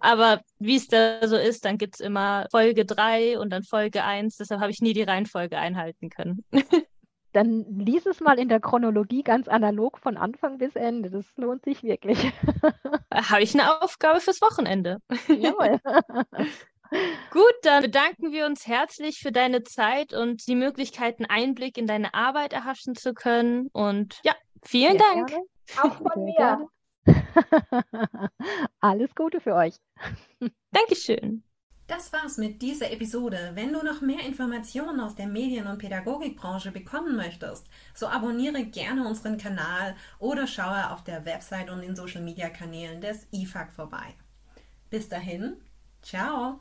Aber 0.01 0.43
wie 0.59 0.77
es 0.77 0.89
da 0.89 1.27
so 1.27 1.37
ist, 1.37 1.65
dann 1.65 1.79
gibt 1.79 1.95
es 1.95 2.01
immer 2.01 2.47
Folge 2.51 2.85
3 2.85 3.39
und 3.39 3.51
dann 3.51 3.63
Folge 3.63 4.05
1. 4.05 4.37
Deshalb 4.37 4.61
habe 4.61 4.71
ich 4.71 4.81
nie 4.81 4.93
die 4.93 5.03
Reihenfolge 5.03 5.59
einhalten 5.59 6.11
können. 6.11 6.45
dann 7.33 7.65
lies 7.79 8.07
es 8.07 8.21
mal 8.21 8.39
in 8.39 8.49
der 8.49 8.61
Chronologie 8.61 9.23
ganz 9.23 9.49
analog 9.49 9.99
von 9.99 10.17
Anfang 10.17 10.59
bis 10.59 10.77
Ende. 10.77 11.11
Das 11.11 11.27
lohnt 11.37 11.65
sich 11.65 11.83
wirklich. 11.83 12.33
Habe 13.13 13.43
ich 13.43 13.55
eine 13.55 13.83
Aufgabe 13.83 14.21
fürs 14.21 14.41
Wochenende. 14.41 14.99
Jawohl. 15.29 15.81
Gut, 17.31 17.55
dann 17.63 17.83
bedanken 17.83 18.33
wir 18.33 18.47
uns 18.47 18.67
herzlich 18.67 19.19
für 19.19 19.33
deine 19.33 19.63
Zeit 19.65 20.13
und 20.13 20.47
die 20.47 20.55
Möglichkeit, 20.55 21.19
einen 21.19 21.31
Einblick 21.31 21.79
in 21.79 21.87
deine 21.87 22.15
Arbeit 22.15 22.53
erhaschen 22.53 22.95
zu 22.95 23.15
können. 23.15 23.69
Und 23.73 24.21
ja, 24.23 24.35
vielen 24.63 24.99
Sehr 24.99 25.15
Dank. 25.15 25.29
Gerne. 25.29 25.45
Auch 25.83 25.97
von 25.97 26.25
mir. 26.25 26.69
Alles 28.81 29.15
Gute 29.15 29.41
für 29.41 29.55
euch. 29.55 29.77
Dankeschön. 30.71 31.43
Das 31.87 32.13
war's 32.15 32.39
mit 32.39 32.63
dieser 32.63 32.91
Episode. 32.93 33.51
Wenn 33.55 33.73
du 33.73 33.83
noch 33.83 34.01
mehr 34.01 34.21
Informationen 34.21 35.01
aus 35.01 35.17
der 35.17 35.27
Medien- 35.27 35.67
und 35.67 35.79
Pädagogikbranche 35.79 36.71
bekommen 36.71 37.15
möchtest, 37.15 37.67
so 37.93 38.07
abonniere 38.07 38.65
gerne 38.65 39.07
unseren 39.07 39.37
Kanal 39.37 39.95
oder 40.19 40.47
schaue 40.47 40.91
auf 40.91 41.05
der 41.05 41.27
Website 41.27 41.69
und 41.69 41.83
den 41.83 41.95
Social 41.95 42.23
Media 42.23 42.49
Kanälen 42.49 43.03
des 43.03 43.27
IFAG 43.33 43.71
vorbei. 43.71 44.15
Bis 44.89 45.11
dahin, 45.11 45.61
ciao! 46.01 46.61